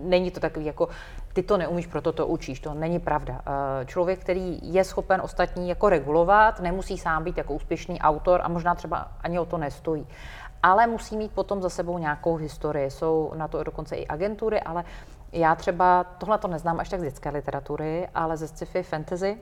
není 0.03 0.31
to 0.31 0.39
takový 0.39 0.65
jako, 0.65 0.87
ty 1.33 1.43
to 1.43 1.57
neumíš, 1.57 1.87
proto 1.87 2.11
to 2.11 2.27
učíš, 2.27 2.59
to 2.59 2.73
není 2.73 2.99
pravda. 2.99 3.41
Eh, 3.41 3.85
člověk, 3.85 4.19
který 4.19 4.59
je 4.73 4.83
schopen 4.83 5.21
ostatní 5.23 5.69
jako 5.69 5.89
regulovat, 5.89 6.59
nemusí 6.59 6.97
sám 6.97 7.23
být 7.23 7.37
jako 7.37 7.53
úspěšný 7.53 7.99
autor 7.99 8.41
a 8.43 8.47
možná 8.47 8.75
třeba 8.75 9.11
ani 9.21 9.39
o 9.39 9.45
to 9.45 9.57
nestojí 9.57 10.07
ale 10.63 10.87
musí 10.87 11.17
mít 11.17 11.31
potom 11.31 11.61
za 11.61 11.69
sebou 11.69 11.97
nějakou 11.97 12.35
historii. 12.35 12.91
Jsou 12.91 13.33
na 13.35 13.47
to 13.47 13.63
dokonce 13.63 13.95
i 13.95 14.07
agentury, 14.07 14.61
ale 14.61 14.83
Já 15.35 15.55
třeba, 15.55 16.03
tohle 16.03 16.37
to 16.37 16.47
neznám 16.47 16.79
až 16.79 16.89
tak 16.89 16.99
z 16.99 17.03
dětské 17.03 17.29
literatury, 17.29 18.07
ale 18.15 18.37
ze 18.37 18.47
sci-fi 18.47 18.83
fantasy, 18.83 19.37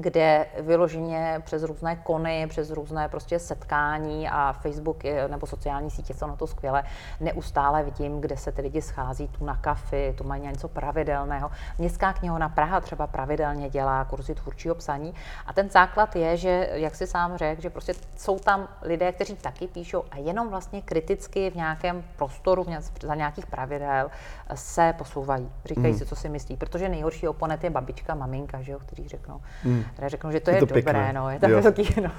kde 0.00 0.46
vyloženě 0.60 1.42
přes 1.44 1.62
různé 1.62 1.96
kony, 1.96 2.46
přes 2.48 2.70
různé 2.70 3.08
prostě 3.08 3.38
setkání 3.38 4.28
a 4.28 4.52
Facebook 4.52 5.04
nebo 5.28 5.46
sociální 5.46 5.90
sítě 5.90 6.14
jsou 6.14 6.26
na 6.26 6.36
to 6.36 6.46
skvěle, 6.46 6.82
neustále 7.20 7.82
vidím, 7.82 8.20
kde 8.20 8.36
se 8.36 8.52
ty 8.52 8.62
lidi 8.62 8.82
schází 8.82 9.28
tu 9.28 9.44
na 9.44 9.56
kafy, 9.56 10.14
tu 10.18 10.24
mají 10.24 10.42
něco 10.42 10.68
pravidelného. 10.68 11.50
Městská 11.78 12.12
knihovna 12.12 12.48
Praha 12.48 12.80
třeba 12.80 13.06
pravidelně 13.06 13.68
dělá 13.68 14.04
kurzy 14.04 14.34
tvůrčího 14.34 14.74
psaní 14.74 15.14
a 15.46 15.52
ten 15.52 15.70
základ 15.70 16.16
je, 16.16 16.36
že, 16.36 16.68
jak 16.72 16.94
si 16.94 17.06
sám 17.06 17.36
řekl, 17.36 17.62
že 17.62 17.70
prostě 17.70 17.94
jsou 18.16 18.38
tam 18.38 18.68
lidé, 18.82 19.12
kteří 19.12 19.36
taky 19.36 19.66
píšou 19.66 20.04
a 20.10 20.18
jenom 20.18 20.48
vlastně 20.48 20.82
kriticky 20.82 21.50
v 21.50 21.54
nějakém 21.54 22.04
prostoru, 22.16 22.66
za 23.02 23.14
nějakých 23.14 23.46
pravidel 23.46 24.10
se 24.54 24.94
posouvají. 24.98 25.52
Říkají 25.64 25.92
mm. 25.92 25.98
si, 25.98 26.06
co 26.06 26.16
si 26.16 26.28
myslí, 26.28 26.56
protože 26.56 26.88
nejhorší 26.88 27.28
oponent 27.28 27.64
je 27.64 27.70
babička, 27.70 28.14
maminka, 28.14 28.62
že 28.62 28.72
jo, 28.72 28.78
kteří 28.78 29.08
řeknou. 29.08 29.40
Mm 29.64 29.84
které 29.90 30.08
řeknou, 30.08 30.30
že 30.30 30.40
to 30.40 30.50
je, 30.50 30.56
je 30.56 30.60
to 30.60 30.66
dobré, 30.66 30.82
pěkné. 30.82 31.12
no, 31.12 31.30
je 31.30 31.40
to 31.40 31.48
velký, 31.48 31.94
no, 32.02 32.10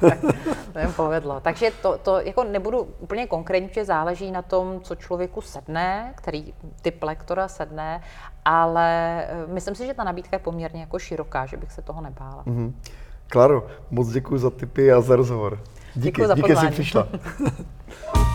tak 0.00 0.18
to 0.72 0.78
jim 0.78 0.92
povedlo. 0.92 1.40
Takže 1.40 1.70
to, 1.82 1.98
to 1.98 2.20
jako 2.20 2.44
nebudu 2.44 2.88
úplně 2.98 3.26
konkrétně, 3.26 3.68
že 3.72 3.84
záleží 3.84 4.30
na 4.30 4.42
tom, 4.42 4.80
co 4.80 4.94
člověku 4.94 5.40
sedne, 5.40 6.12
který 6.16 6.54
typ 6.82 7.02
lektora 7.02 7.48
sedne, 7.48 8.00
ale 8.44 9.24
eh, 9.24 9.46
myslím 9.46 9.74
si, 9.74 9.86
že 9.86 9.94
ta 9.94 10.04
nabídka 10.04 10.36
je 10.36 10.40
poměrně 10.40 10.80
jako 10.80 10.98
široká, 10.98 11.46
že 11.46 11.56
bych 11.56 11.72
se 11.72 11.82
toho 11.82 12.00
nebála. 12.00 12.44
Mm-hmm. 12.46 12.72
Klaro, 13.28 13.66
moc 13.90 14.08
děkuji 14.08 14.38
za 14.38 14.50
tipy 14.50 14.92
a 14.92 15.00
za 15.00 15.16
rozhovor. 15.16 15.58
Díky, 15.94 16.26
za 16.26 16.34
díky, 16.34 16.48
že 16.48 16.56
jsi 16.56 16.70
přišla. 16.70 17.08